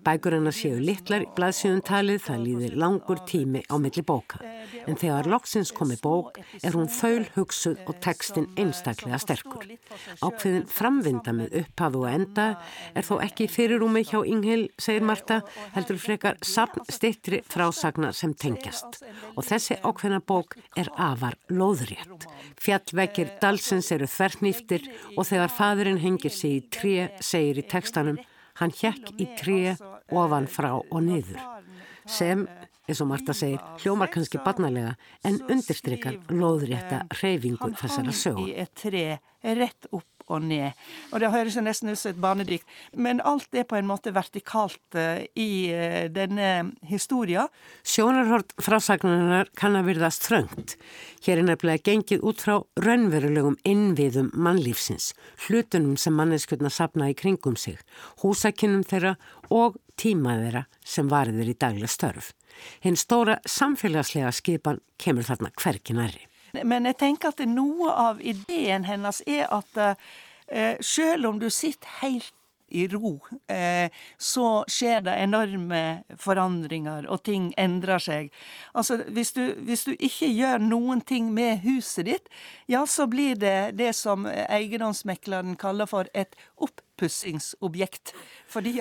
Bækur 0.05 0.37
hennar 0.37 0.55
séu 0.55 0.79
litlar 0.81 1.25
í 1.25 1.29
blaðsjöðun 1.37 1.83
talið, 1.87 2.21
það 2.27 2.43
líðir 2.45 2.77
langur 2.81 3.21
tími 3.29 3.63
á 3.71 3.75
milli 3.81 4.05
bóka. 4.07 4.41
En 4.89 4.99
þegar 5.01 5.29
loksins 5.31 5.73
komi 5.75 5.97
bók 6.03 6.39
er 6.63 6.77
hún 6.77 6.91
þaul 6.93 7.25
hugsuð 7.37 7.81
og 7.89 7.99
textin 8.05 8.49
einstaklega 8.61 9.21
sterkur. 9.23 9.67
Ákveðin 10.21 10.67
framvinda 10.71 11.35
með 11.37 11.59
upphafu 11.63 12.05
og 12.05 12.11
enda 12.11 12.47
er 12.95 13.07
þó 13.07 13.15
ekki 13.25 13.49
fyrirúmi 13.51 14.05
hjá 14.09 14.21
Inghil, 14.25 14.69
segir 14.79 15.07
Marta, 15.07 15.41
heldur 15.77 16.01
frekar 16.01 16.39
sapn 16.45 16.85
stittri 16.93 17.41
frásagna 17.49 18.13
sem 18.17 18.35
tengjast. 18.35 19.01
Og 19.37 19.47
þessi 19.47 19.79
ákveðina 19.83 20.21
bók 20.25 20.59
er 20.77 20.91
afar 20.97 21.39
lóðrétt. 21.53 22.29
Fjallvekkir 22.61 23.35
dalsins 23.43 23.91
eru 23.95 24.09
þvernýftir 24.11 24.89
og 25.17 25.27
þegar 25.29 25.53
fadurinn 25.53 26.03
hengir 26.03 26.33
sig 26.35 26.59
í 26.59 26.63
tré, 26.73 26.95
segir 27.21 27.61
í 27.61 27.67
tekstanum, 27.69 28.19
Hann 28.61 28.75
hjekk 28.75 29.15
í 29.19 29.27
tré 29.39 29.75
ofan 30.15 30.47
frá 30.51 30.71
og 30.79 31.01
niður 31.03 31.41
sem, 32.05 32.45
eins 32.85 33.01
og 33.01 33.09
Marta 33.09 33.35
segir, 33.37 33.63
hljómar 33.81 34.11
kannski 34.13 34.41
barnalega 34.45 34.95
en 35.25 35.41
undirstrykar 35.49 36.19
loðrétta 36.31 37.05
reyfingu 37.23 37.73
þessara 37.81 38.13
sög. 38.15 38.43
Í 38.45 38.57
et 38.61 38.75
tre 38.77 39.07
rett 39.43 39.89
opp 39.91 40.14
og 40.29 40.45
ned. 40.45 40.73
Og 41.13 41.21
det 41.23 41.31
høres 41.33 41.57
jo 41.59 41.65
nesten 41.65 41.93
ut 41.93 42.01
som 42.01 42.13
et 42.13 42.21
barnedikt. 42.21 42.67
Men 42.97 43.23
alt 43.25 43.55
er 43.55 43.67
på 43.69 43.79
en 43.79 43.89
måte 43.89 44.15
vertikalt 44.15 44.99
uh, 44.99 45.21
i 45.37 45.51
uh, 45.75 46.05
denne 46.13 46.51
historia. 46.89 47.47
Sjónarhort 47.85 48.55
frásagnarinnar 48.63 49.53
kann 49.59 49.79
að 49.79 49.93
virðast 49.93 50.29
þröngt. 50.29 50.77
Hér 51.25 51.41
er 51.41 51.49
nefnilega 51.49 51.85
gengið 51.91 52.25
út 52.27 52.45
frá 52.45 52.59
raunverulegum 52.85 53.57
innviðum 53.69 54.31
mannlífsins, 54.37 55.13
hlutunum 55.47 55.97
sem 56.01 56.17
manneskjöldna 56.17 56.73
sapna 56.73 57.11
í 57.13 57.17
kringum 57.19 57.57
sig, 57.61 57.79
húsakinnum 58.23 58.85
þeirra 58.89 59.17
og 59.51 59.79
tíma 60.01 60.37
þeirra 60.43 60.67
sem 60.85 61.09
varðir 61.11 61.53
í 61.53 61.59
daglega 61.59 61.91
störf. 61.91 62.33
Hinn 62.85 62.99
stóra 62.99 63.41
samfélagslega 63.49 64.31
skipan 64.35 64.81
kemur 65.01 65.27
þarna 65.27 65.51
hverkinari. 65.59 66.29
Men 66.63 66.87
jeg 66.91 67.01
tenker 67.01 67.35
at 67.35 67.43
noe 67.49 67.91
av 67.91 68.23
ideen 68.23 68.87
hennes 68.89 69.23
er 69.27 69.49
at 69.55 69.81
eh, 69.81 70.79
selv 70.81 71.33
om 71.33 71.43
du 71.43 71.51
sitter 71.51 72.01
helt 72.01 72.35
i 72.75 72.89
ro, 72.89 73.21
eh, 73.49 73.91
så 74.19 74.65
skjer 74.69 75.05
det 75.07 75.15
enorme 75.23 75.81
forandringer, 76.19 77.07
og 77.07 77.23
ting 77.27 77.51
endrer 77.61 78.03
seg. 78.03 78.31
Altså, 78.75 78.99
hvis 79.15 79.33
du, 79.37 79.43
hvis 79.67 79.85
du 79.87 79.93
ikke 79.95 80.31
gjør 80.33 80.65
noen 80.65 81.05
ting 81.07 81.31
med 81.35 81.63
huset 81.65 82.09
ditt, 82.09 82.31
ja, 82.71 82.83
så 82.87 83.07
blir 83.11 83.39
det 83.39 83.77
det 83.79 83.93
som 83.95 84.27
eiendomsmekleren 84.27 85.59
kaller 85.61 85.87
for 85.91 86.11
et 86.15 86.35
oppussingsobjekt. 86.57 88.15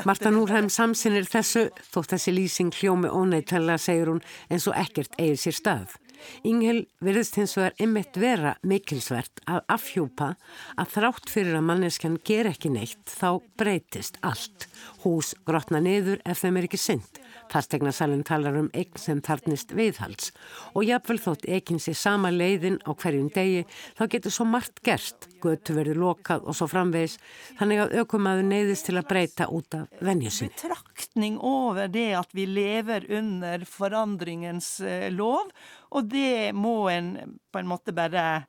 Marta 0.07 0.31
Núrheim 0.33 0.71
samsinnir 0.73 1.29
þessu, 1.29 1.67
þótt 1.93 2.15
þessi 2.15 2.33
lýsing 2.33 2.73
hljómi 2.79 3.11
óneitala, 3.11 3.77
segir 3.77 4.09
hún, 4.09 4.23
enn 4.49 4.63
så 4.63 4.73
ekkert 4.79 5.13
eier 5.21 5.37
sér 5.39 5.59
stað. 5.59 5.99
Ingel 6.47 6.83
verðist 7.03 7.37
hins 7.39 7.55
vegar 7.57 7.75
ymmit 7.83 8.17
vera 8.19 8.55
mikilsvert 8.67 9.43
að 9.49 9.63
afhjúpa 9.75 10.33
að 10.79 10.93
þrátt 10.97 11.31
fyrir 11.33 11.59
að 11.59 11.67
manneskjan 11.69 12.19
ger 12.27 12.49
ekki 12.51 12.73
neitt 12.73 13.15
þá 13.19 13.39
breytist 13.59 14.19
allt. 14.21 14.67
Hús 15.03 15.33
grotna 15.47 15.83
niður 15.83 16.21
ef 16.25 16.43
þeim 16.43 16.61
er 16.61 16.69
ekki 16.69 16.81
synd. 16.81 17.22
Fastegnasalinn 17.53 18.23
talar 18.25 18.57
um 18.57 18.69
eign 18.73 18.97
sem 18.99 19.21
þarnist 19.23 19.73
viðhalds 19.77 20.31
og 20.73 20.87
jafnvel 20.87 21.19
þótt 21.21 21.45
eigin 21.45 21.81
sé 21.83 21.93
sama 21.97 22.31
leiðin 22.33 22.79
á 22.81 22.91
hverjum 22.91 23.29
degi 23.33 23.63
þá 23.99 24.03
getur 24.15 24.33
svo 24.33 24.47
margt 24.49 24.81
gerst, 24.85 25.27
götu 25.43 25.75
verið 25.77 25.99
lokað 26.01 26.47
og 26.49 26.57
svo 26.57 26.67
framvegs 26.71 27.19
þannig 27.59 27.83
að 27.83 27.95
aukumæðu 28.01 28.47
neyðist 28.49 28.89
til 28.89 28.97
að 28.97 29.09
breyta 29.11 29.49
út 29.53 29.77
af 29.77 30.01
vennjusin. 30.01 30.49
Betraktning 30.55 31.37
over 31.37 31.91
det 31.93 32.09
at 32.17 32.33
vi 32.33 32.47
lever 32.49 33.05
under 33.13 33.67
forandringens 33.69 34.73
eh, 34.81 35.07
lov 35.13 35.53
og 35.93 36.09
det 36.09 36.51
må 36.57 36.89
en 36.89 37.13
på 37.53 37.61
en 37.61 37.69
måte 37.69 37.93
bare 37.95 38.45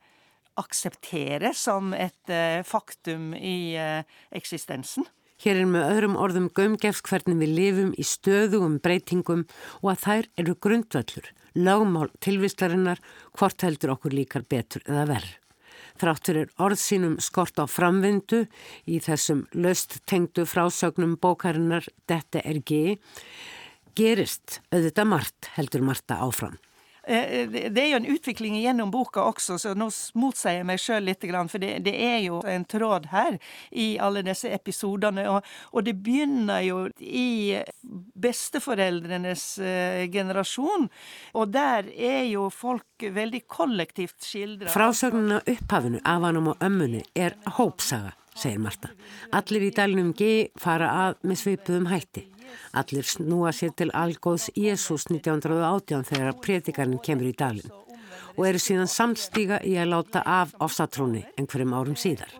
akseptere 0.60 1.50
som 1.56 1.92
et 1.96 2.30
uh, 2.30 2.62
faktum 2.66 3.32
i 3.34 3.74
uh, 3.74 4.06
eksistensen. 4.34 5.06
Hér 5.44 5.58
er 5.60 5.66
með 5.68 5.82
öðrum 5.92 6.14
orðum 6.16 6.44
gömgefst 6.56 7.04
hvernig 7.04 7.36
við 7.42 7.50
lifum 7.52 7.88
í 8.00 8.04
stöðugum 8.08 8.78
breytingum 8.80 9.42
og 9.82 9.90
að 9.92 9.98
þær 10.00 10.28
eru 10.40 10.54
grundvallur, 10.64 11.26
lagmál 11.52 12.06
tilvistarinnar, 12.24 13.02
hvort 13.36 13.66
heldur 13.66 13.92
okkur 13.92 14.16
líkar 14.16 14.46
betur 14.48 14.80
eða 14.88 15.04
verð. 15.12 15.34
Þráttur 16.00 16.40
er 16.40 16.54
orðsínum 16.64 17.18
skort 17.20 17.60
á 17.60 17.68
framvindu 17.68 18.46
í 18.88 19.02
þessum 19.04 19.44
löst 19.52 20.00
tengdu 20.08 20.46
frásögnum 20.48 21.18
bókarinnar 21.20 21.92
Dette 22.08 22.40
er 22.40 22.62
G. 22.64 22.96
Gerist 23.92 24.62
auðvitað 24.72 25.12
margt 25.12 25.52
heldur 25.58 25.84
Marta 25.84 26.22
áfram. 26.24 26.56
Eh, 27.06 27.48
det 27.48 27.80
er 27.80 27.90
jo 27.92 27.98
en 28.00 28.08
utvikling 28.14 28.56
gjennom 28.60 28.90
boka 28.92 29.24
også, 29.28 29.58
så 29.60 29.74
nå 29.76 29.90
motsier 30.20 30.60
jeg 30.60 30.68
meg 30.68 30.80
sjøl 30.80 31.08
litt. 31.08 31.24
For 31.24 31.60
det, 31.60 31.94
er 31.94 32.18
jo 32.24 32.40
en 32.48 32.64
tråd 32.68 33.08
her 33.12 33.38
i 33.70 33.94
alle 34.02 34.24
disse 34.26 34.50
episodene. 34.52 35.26
Og, 35.70 35.80
det 35.84 35.96
begynner 36.04 36.64
jo 36.64 36.80
i 36.98 37.60
besteforeldrenes 38.24 39.46
uh, 39.60 40.04
generasjon. 40.12 40.88
Og 41.36 41.54
der 41.54 41.88
er 41.92 42.24
jo 42.28 42.48
folk 42.52 43.04
veldig 43.04 43.44
kollektivt 43.48 44.24
skildra. 44.24 44.72
Frásögnin 44.72 45.38
af 45.38 45.48
upphafinu, 45.54 46.00
afanum 46.04 46.52
og 46.54 46.64
ømmene 46.64 47.04
er 47.16 47.38
hópsaga, 47.58 48.14
segir 48.36 48.62
Marta. 48.64 48.92
Allir 49.32 49.68
í 49.68 49.72
om 50.00 50.14
G 50.16 50.48
fara 50.60 50.92
að 51.08 51.20
með 51.28 51.42
svipuðum 51.44 51.90
hætti. 51.92 52.28
Allir 52.80 53.06
snúa 53.08 53.52
sér 53.52 53.74
til 53.76 53.90
algóðs 53.94 54.50
Jésús 54.56 55.08
1918 55.10 56.06
þegar 56.10 56.38
predikarinn 56.44 57.02
kemur 57.04 57.30
í 57.30 57.36
dalin 57.38 57.72
og 58.34 58.48
eru 58.48 58.60
síðan 58.62 58.90
samstíga 58.90 59.60
í 59.62 59.76
að 59.78 59.92
láta 59.92 60.24
af 60.26 60.54
ofsatrúni 60.64 61.22
einhverjum 61.38 61.76
árum 61.76 61.98
síðar. 61.98 62.32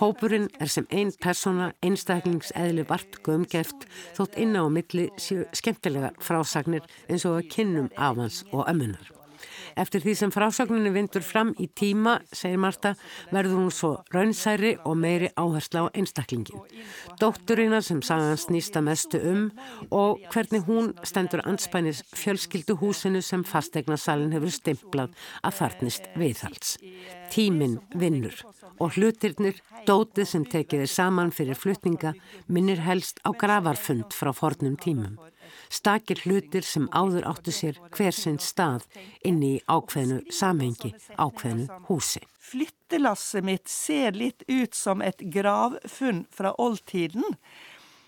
Hópurinn 0.00 0.48
er 0.60 0.70
sem 0.72 0.86
einn 0.92 1.12
persóna 1.24 1.70
einstaklingsæðli 1.84 2.86
vart 2.88 3.20
gömgeft 3.24 3.86
þótt 4.16 4.36
inna 4.40 4.64
á 4.64 4.68
milli 4.72 5.08
séu 5.20 5.44
skemmtilegar 5.56 6.16
frásagnir 6.20 6.84
eins 7.08 7.28
og 7.28 7.40
að 7.40 7.52
kynnum 7.56 7.92
afans 7.96 8.42
og 8.52 8.66
ömmunar. 8.68 9.15
Eftir 9.76 10.00
því 10.00 10.14
sem 10.16 10.32
frásögninni 10.32 10.90
vindur 10.94 11.24
fram 11.24 11.50
í 11.60 11.66
tíma, 11.68 12.16
segir 12.32 12.60
Marta, 12.62 12.94
verður 13.28 13.58
hún 13.60 13.72
svo 13.74 13.90
raunsæri 14.14 14.72
og 14.88 14.96
meiri 14.96 15.28
áhersla 15.36 15.84
á 15.84 15.86
einstaklingin. 15.92 16.62
Dótturina 17.20 17.82
sem 17.84 18.00
sagan 18.00 18.40
snýsta 18.40 18.80
mestu 18.80 19.20
um 19.20 19.50
og 19.90 20.24
hvernig 20.32 20.64
hún 20.64 20.94
stendur 21.04 21.44
anspænis 21.44 22.02
fjölskyldu 22.16 22.78
húsinu 22.80 23.20
sem 23.20 23.44
fastegnasalinn 23.44 24.32
hefur 24.32 24.54
stimplað 24.56 25.12
að 25.44 25.58
þartnist 25.60 26.08
viðhals. 26.16 26.76
Tímin 27.28 27.76
vinnur 27.92 28.40
og 28.80 28.96
hlutirnir, 28.96 29.60
dótið 29.88 30.28
sem 30.28 30.44
tekið 30.44 30.86
er 30.86 30.92
saman 30.92 31.32
fyrir 31.32 31.56
flutninga, 31.56 32.14
minnir 32.48 32.80
helst 32.84 33.20
á 33.28 33.30
gravarfund 33.36 34.16
frá 34.16 34.32
fornum 34.36 34.76
tímum 34.80 35.20
stakir 35.68 36.22
hlutir 36.24 36.66
sem 36.66 36.88
áður 36.92 37.28
áttu 37.30 37.54
sér 37.54 37.78
hver 37.94 38.14
sinn 38.14 38.40
stað 38.42 38.86
inni 39.24 39.56
í 39.56 39.62
ákveðnu 39.66 40.22
samhengi, 40.32 40.94
ákveðnu 41.16 41.82
húsi. 41.90 42.22
Flyttelasset 42.46 43.44
mitt 43.44 43.68
ser 43.68 44.14
litt 44.14 44.44
ut 44.48 44.74
som 44.74 45.02
et 45.02 45.22
gravfunn 45.34 46.26
fra 46.30 46.54
oldtiden. 46.62 47.24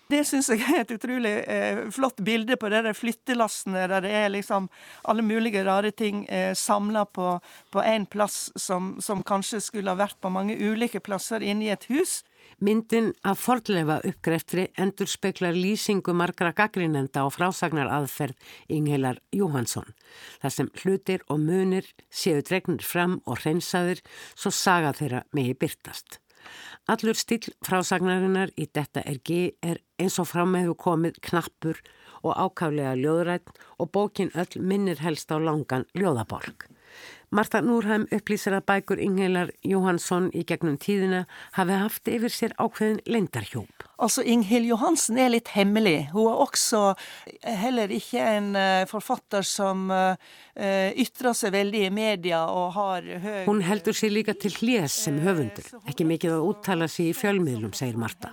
Det 0.09 0.23
syns 0.25 0.47
jeg 0.49 0.63
er 0.65 0.79
et 0.81 0.91
utrolig 0.95 1.35
eh, 1.45 1.83
flott 1.93 2.17
bilde 2.25 2.55
på 2.57 2.71
de 2.73 2.93
flyttelassene 2.97 3.83
der 3.91 4.01
det 4.01 4.13
er 4.17 4.31
liksom 4.33 4.65
alle 5.05 5.21
mulige 5.21 5.61
rare 5.67 5.91
ting 5.93 6.23
eh, 6.25 6.55
samla 6.57 7.03
på 7.05 7.83
én 7.83 8.07
plass, 8.09 8.47
som, 8.55 8.95
som, 9.05 9.21
kanskje 9.21 9.61
skulle 9.61 9.93
ha 9.93 9.99
vært 9.99 10.17
på 10.17 10.31
mange 10.33 10.57
ulike 10.57 10.97
plasser 10.99 11.45
inni 11.45 11.69
et 11.69 11.85
hus. 11.91 12.23
Myndin 12.59 13.13
af 13.23 13.37
fordlefa 13.39 14.01
uppgreftri 14.03 14.65
endur 14.83 15.07
speklar 15.07 15.55
lýsingu 15.55 16.11
margra 16.11 16.49
gaggrinenda 16.51 17.21
og 17.23 17.31
frásagnar 17.37 17.87
aðferð 17.87 18.35
Inghelar 18.75 19.21
Jóhansson. 19.31 19.93
Það 20.41 20.53
sem 20.55 20.71
hlutir 20.81 21.23
og 21.31 21.39
munir 21.39 21.87
séu 22.11 22.41
dregnir 22.43 22.83
fram 22.83 23.21
og 23.23 23.39
hreinsaðir 23.39 24.01
svo 24.33 24.51
saga 24.51 24.91
þeirra 24.97 25.21
megi 25.31 25.53
byrtast. 25.55 26.19
Allur 26.91 27.15
stíl 27.15 27.47
frásagnarinnar 27.63 28.51
í 28.59 28.67
detta 28.67 29.05
ergi 29.07 29.53
er 29.63 29.79
eins 29.95 30.19
og 30.19 30.27
fram 30.27 30.51
meðu 30.57 30.75
komið 30.83 31.21
knappur 31.29 31.79
og 32.25 32.35
ákaflega 32.35 32.97
ljóðrætt 32.99 33.55
og 33.79 33.93
bókin 33.95 34.35
öll 34.35 34.59
minnir 34.59 34.99
helst 34.99 35.31
á 35.31 35.39
langan 35.39 35.87
ljóðaborg. 35.95 36.67
Marta 37.29 37.59
Núrheim 37.61 38.07
upplýsir 38.09 38.55
að 38.57 38.63
bækur 38.71 39.01
Ingeilar 39.05 39.51
Jóhansson 39.61 40.31
í 40.33 40.41
gegnum 40.49 40.79
tíðina 40.81 41.27
hafi 41.59 41.77
haft 41.77 42.09
yfir 42.09 42.33
sér 42.33 42.57
ákveðin 42.57 43.03
lendarhjóp. 43.05 43.88
Altså, 43.99 44.23
Inghild 44.23 44.69
Johansen 44.69 45.17
er 45.19 45.33
litt 45.33 45.51
hemmelig. 45.51 46.09
Hun 46.13 46.29
er 46.31 46.43
også 46.45 46.83
heller 47.43 47.91
ikke 47.91 48.23
en 48.37 48.53
uh, 48.55 48.85
forfatter 48.87 49.43
som 49.43 49.89
uh, 49.91 50.15
ytrer 50.55 51.35
seg 51.35 51.51
veldig 51.55 51.85
i 51.87 51.91
media 51.93 52.45
og 52.47 52.71
har 52.77 53.09
høy 53.23 53.41
Hún 53.49 53.63
heldur 53.67 53.95
sér 53.97 54.13
líka 54.15 54.35
til 54.39 54.55
hljés 54.55 54.95
sem 55.03 55.19
höfundur. 55.23 55.67
Ekki 55.89 56.07
mikið 56.07 56.37
að 56.37 56.47
úttala 56.53 56.87
sér 56.91 57.11
í 57.11 57.17
fjölmiðlum, 57.17 57.75
segir 57.75 57.99
Marta. 57.99 58.31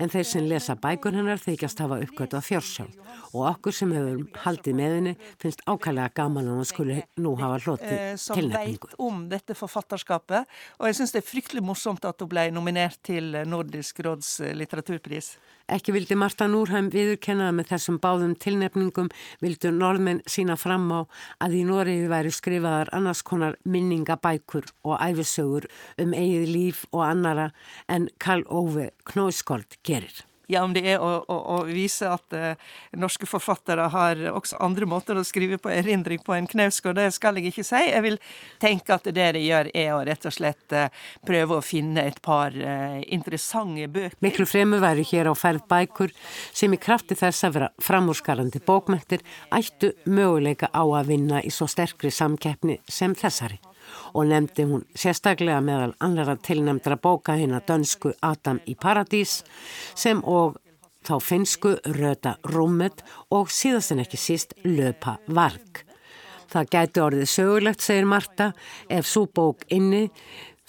En 0.00 0.08
þeir 0.12 0.24
sem 0.24 0.46
lesa 0.48 0.76
bækur 0.78 1.14
hennar 1.16 1.40
þykjast 1.42 1.82
hafa 1.82 1.98
uppgötað 2.04 2.46
fjársjálf 2.46 3.12
og 3.32 3.46
okkur 3.48 3.74
sem 3.76 3.92
hefur 3.94 4.22
haldið 4.44 4.76
með 4.78 4.94
henni 4.96 5.12
finnst 5.40 5.62
ákvæmlega 5.68 6.12
gaman 6.16 6.48
að 6.48 6.58
hún 6.60 6.68
skulle 6.68 6.98
nú 7.20 7.34
hafa 7.40 7.58
hlotið 7.64 7.98
tilnefningu. 8.34 8.88
Som 8.88 8.92
veit 8.92 9.04
om 9.08 9.22
dette 9.32 9.56
forfatterskapet, 9.56 10.56
og 10.78 10.88
jeg 10.88 10.98
syns 10.98 11.14
det 11.14 11.22
er 11.22 11.28
fryktelig 11.28 11.64
morsomt 11.64 12.06
at 12.08 12.24
hun 12.24 12.30
ble 12.32 12.46
nominert 12.54 13.00
til 13.04 13.36
Nordisk 13.48 14.02
råds 14.06 14.34
litteratur 14.56 15.01
Nobelprís. 15.02 15.36
Ekki 15.68 15.92
vildi 15.94 16.16
Marta 16.18 16.46
Núrheim 16.50 16.90
viðurkennaða 16.92 17.52
með 17.56 17.68
þessum 17.70 17.98
báðum 18.02 18.34
tilnefningum 18.36 19.08
vildu 19.40 19.70
norðmenn 19.72 20.22
sína 20.26 20.56
fram 20.56 20.90
á 20.90 21.00
að 21.40 21.54
í 21.60 21.62
Nóriði 21.64 22.10
væri 22.10 22.32
skrifaðar 22.34 22.90
annars 22.92 23.22
konar 23.22 23.56
minningabækur 23.64 24.66
og 24.84 24.98
æfisögur 25.00 25.70
um 25.98 26.12
eigið 26.12 26.50
líf 26.50 26.84
og 26.92 27.06
annara 27.06 27.52
en 27.88 28.10
Karl 28.18 28.44
Ove 28.50 28.90
Knóiskold 29.06 29.78
gerir 29.82 30.26
om 30.60 30.74
det 30.76 30.84
er 30.94 31.00
å, 31.02 31.10
å, 31.24 31.36
å 31.56 31.58
vise 31.68 32.08
at 32.10 32.36
uh, 32.36 32.52
norske 32.98 33.28
forfattere 33.28 33.88
har 33.92 34.20
også 34.32 34.60
andre 34.62 34.88
måter 34.88 35.18
å 35.18 35.24
skrive 35.26 35.58
på 35.62 35.72
erindring 35.72 36.20
på 36.24 36.36
enn 36.36 36.48
Knausgård, 36.50 36.98
det 37.00 37.08
skal 37.16 37.40
jeg 37.40 37.52
ikke 37.52 37.64
si. 37.66 37.80
Jeg 37.88 38.04
vil 38.04 38.18
tenke 38.62 38.96
at 38.96 39.08
det 39.08 39.30
de 39.38 39.44
gjør, 39.46 39.72
er 39.72 39.90
å 39.96 40.02
rett 40.06 40.28
og 40.28 40.36
slett 40.36 40.76
uh, 40.76 40.88
prøve 41.26 41.58
å 41.58 41.64
finne 41.64 42.04
et 42.10 42.20
par 42.24 42.52
uh, 42.52 43.00
interessante 43.08 43.88
bøker. 43.88 44.18
Miklu 44.24 44.46
fremur 44.48 44.84
væri 44.84 45.06
hér 45.08 45.32
á 45.32 45.34
færð 45.38 45.66
bækur 45.72 46.14
sem 46.52 46.76
í 46.76 46.80
krafti 46.82 47.16
þess 47.18 47.48
að 47.48 47.58
vera 47.58 47.72
framúrskarandi 47.82 48.62
bókmættir, 48.66 49.24
ættu 49.54 49.94
möguleika 50.04 50.68
á 50.74 50.84
að 50.84 51.14
vinna 51.14 51.42
í 51.42 51.52
svo 51.54 51.70
sterkri 51.70 52.12
samkeppni 52.12 52.82
sem 52.90 53.16
þessari 53.16 53.62
og 54.12 54.28
nefndi 54.30 54.66
hún 54.68 54.84
sérstaklega 54.94 55.60
meðal 55.64 55.94
annara 56.00 56.36
tilnemdra 56.36 56.98
bóka 57.00 57.36
hinn 57.38 57.56
að 57.56 57.68
dönsku 57.72 58.14
Adam 58.20 58.60
í 58.66 58.76
Paradís 58.78 59.40
sem 59.94 60.22
og 60.24 60.58
þá 61.06 61.16
finsku 61.22 61.76
Röda 61.98 62.36
Rúmet 62.52 63.02
og 63.34 63.50
síðast 63.50 63.94
en 63.94 64.04
ekki 64.04 64.20
síst 64.20 64.54
Löpa 64.64 65.18
Varg. 65.26 65.82
Það 66.52 66.68
gæti 66.74 67.00
orðið 67.00 67.28
sögulegt, 67.32 67.80
segir 67.80 68.04
Marta, 68.04 68.50
ef 68.92 69.06
svo 69.08 69.24
bók 69.24 69.64
inni 69.72 70.10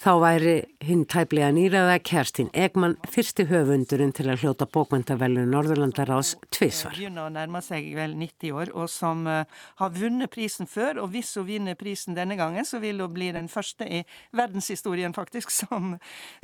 Þá 0.04 0.18
væri 0.20 0.54
hinn 0.84 1.06
tæplega 1.08 1.46
nýraða 1.56 1.94
Kerstin 2.04 2.50
Egman 2.52 2.98
fyrsti 3.08 3.46
höfundurinn 3.48 4.10
til 4.12 4.26
að 4.28 4.42
hljóta 4.42 4.66
bókmyndavellu 4.68 5.46
Norðurlandaráðs 5.48 6.34
tvísvar. 6.52 6.98
Hun 6.98 7.16
er 7.22 7.30
nærme 7.32 7.62
seg 7.64 7.86
vel 7.96 8.12
90 8.20 8.52
år, 8.52 8.72
og 8.76 8.90
som 8.92 9.22
uh, 9.24 9.48
har 9.80 9.94
vunnet 9.96 10.28
prisen 10.28 10.68
før. 10.68 11.00
Og 11.00 11.14
hvis 11.14 11.30
hun 11.40 11.46
vinner 11.48 11.78
prisen 11.80 12.18
denne 12.18 12.36
gangen, 12.36 12.68
så 12.68 12.82
vil 12.84 13.00
hun 13.00 13.14
bli 13.16 13.30
den 13.32 13.48
første 13.48 13.88
i 13.88 14.02
verdenshistorien 14.36 15.16
faktisk 15.16 15.54
som 15.62 15.94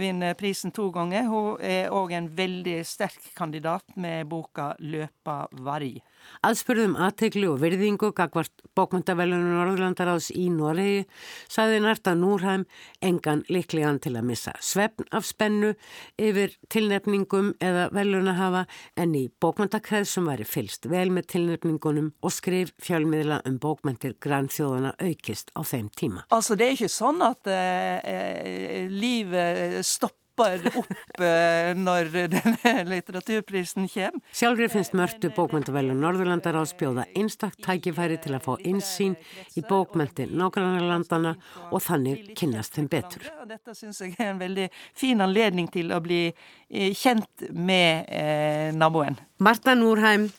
vinner 0.01 0.33
prisen 0.41 0.73
to 0.73 0.89
ganger. 0.97 1.29
Hun 1.29 1.61
er 1.61 1.93
òg 1.93 2.17
en 2.17 2.33
veldig 2.41 2.79
sterk 2.89 3.29
kandidat 3.37 3.85
med 4.01 4.25
boka 4.33 4.73
'Løpa 4.81 5.43
varg'. 5.53 6.01
Aðspurðum 6.47 6.97
aðtegli 6.97 7.47
og 7.51 7.59
virðingu 7.61 8.13
gagvart 8.17 8.63
bókmyndavelunum 8.79 9.57
Norðurlandaráðs 9.59 10.31
í 10.33 10.47
Noregi 10.53 11.03
saði 11.51 11.81
Narta 11.85 12.15
Núrheim 12.17 12.65
engan 13.05 13.43
liklegan 13.53 14.01
til 14.03 14.15
að 14.17 14.29
missa 14.31 14.55
svefn 14.65 15.09
af 15.17 15.27
spennu 15.29 15.75
yfir 16.21 16.55
tilnefningum 16.73 17.53
eða 17.61 17.89
velunahafa 17.97 18.65
en 19.01 19.17
í 19.19 19.27
bókmyndakræð 19.43 20.09
sem 20.09 20.31
væri 20.31 20.49
fylst 20.49 20.89
vel 20.91 21.09
með 21.15 21.29
tilnefningunum 21.35 22.13
og 22.25 22.35
skrif 22.35 22.73
fjölmiðla 22.81 23.43
um 23.49 23.59
bókmyndir 23.61 24.17
grænþjóðana 24.23 24.95
aukist 25.01 25.53
á 25.53 25.61
þeim 25.61 25.91
tíma. 25.97 26.25
Altså 26.33 26.57
det 26.57 26.69
er 26.71 26.79
ikke 26.79 26.93
sånn 26.93 27.21
at 27.27 27.51
uh, 27.51 28.01
uh, 28.01 28.89
lífið 28.91 29.81
stopp 29.87 30.17
stopper 30.41 30.79
opp 30.79 31.21
eh, 31.21 31.73
når 31.77 32.11
denne 32.33 32.75
litteraturprisen 32.93 33.89
kommer. 33.89 34.21
Sjálfri 34.33 34.69
finnst 34.73 34.95
mörtu 34.97 35.31
bókmyndavelun 35.37 36.01
Norðurlandar 36.01 36.59
áspjóða 36.61 37.07
einstakt 37.17 37.61
tækifæri 37.65 38.19
til 38.23 38.35
að 38.37 38.47
fá 38.47 38.53
einsýn 38.59 39.17
í 39.59 39.65
bókmyndi 39.67 40.29
nágrannarlandana 40.31 41.35
og 41.71 41.85
þannig 41.85 42.33
kynnast 42.39 42.77
þeim 42.79 42.91
betur. 42.93 43.27
Dette 43.49 43.75
syns 43.77 44.01
jeg 44.05 44.17
er 44.19 44.33
en 44.35 44.43
veldig 44.43 44.69
fin 44.97 45.21
anledning 45.25 45.71
til 45.73 45.93
å 45.95 46.01
bli 46.05 46.27
eh, 46.31 46.93
kjent 46.97 47.49
eh, 47.51 48.71
naboen. 48.77 49.19
Marta 49.41 49.77
Núrheim 49.77 50.31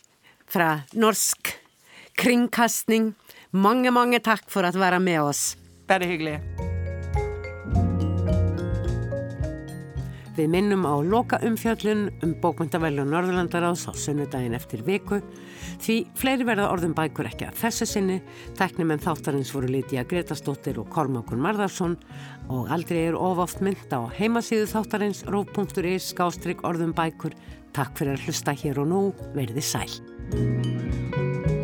fra 0.51 0.81
Norsk 0.93 1.57
Kringkastning, 2.21 3.13
mange, 3.55 3.89
mange 3.95 4.19
takk 4.21 4.43
for 4.51 4.67
at 4.67 4.77
være 4.77 4.99
med 5.01 5.23
oss. 5.23 5.55
Bare 5.89 6.05
hyggelig. 6.05 6.70
Við 10.37 10.47
minnum 10.47 10.85
á 10.87 10.95
loka 11.03 11.39
umfjöllun 11.43 12.05
um 12.23 12.33
bókmyndavellu 12.39 13.03
Norðurlandaráðs 13.07 13.87
á 13.87 13.91
sunnudaginn 13.99 14.55
eftir 14.55 14.83
viku 14.87 15.19
því 15.83 15.97
fleiri 16.15 16.47
verða 16.47 16.69
orðum 16.71 16.95
bækur 16.95 17.27
ekki 17.27 17.49
að 17.49 17.59
þessu 17.65 17.87
sinni. 17.89 18.19
Teknimenn 18.59 19.03
þáttarins 19.03 19.51
voru 19.51 19.71
Lítiða 19.71 20.05
Gretastóttir 20.07 20.79
og 20.79 20.87
Kormákun 20.93 21.43
Marðarsson 21.43 21.97
og 22.47 22.71
aldrei 22.71 23.09
er 23.09 23.19
ofoft 23.19 23.63
mynd 23.65 23.91
á 23.91 24.07
heimasíðu 24.15 24.69
þáttarins 24.71 25.25
ró.is 25.27 26.11
skástrygg 26.13 26.63
orðum 26.67 26.95
bækur. 26.95 27.35
Takk 27.75 27.97
fyrir 27.99 28.15
að 28.15 28.27
hlusta 28.27 28.55
hér 28.55 28.83
og 28.83 28.91
nú, 28.91 29.01
verði 29.35 29.63
sæl. 29.63 31.59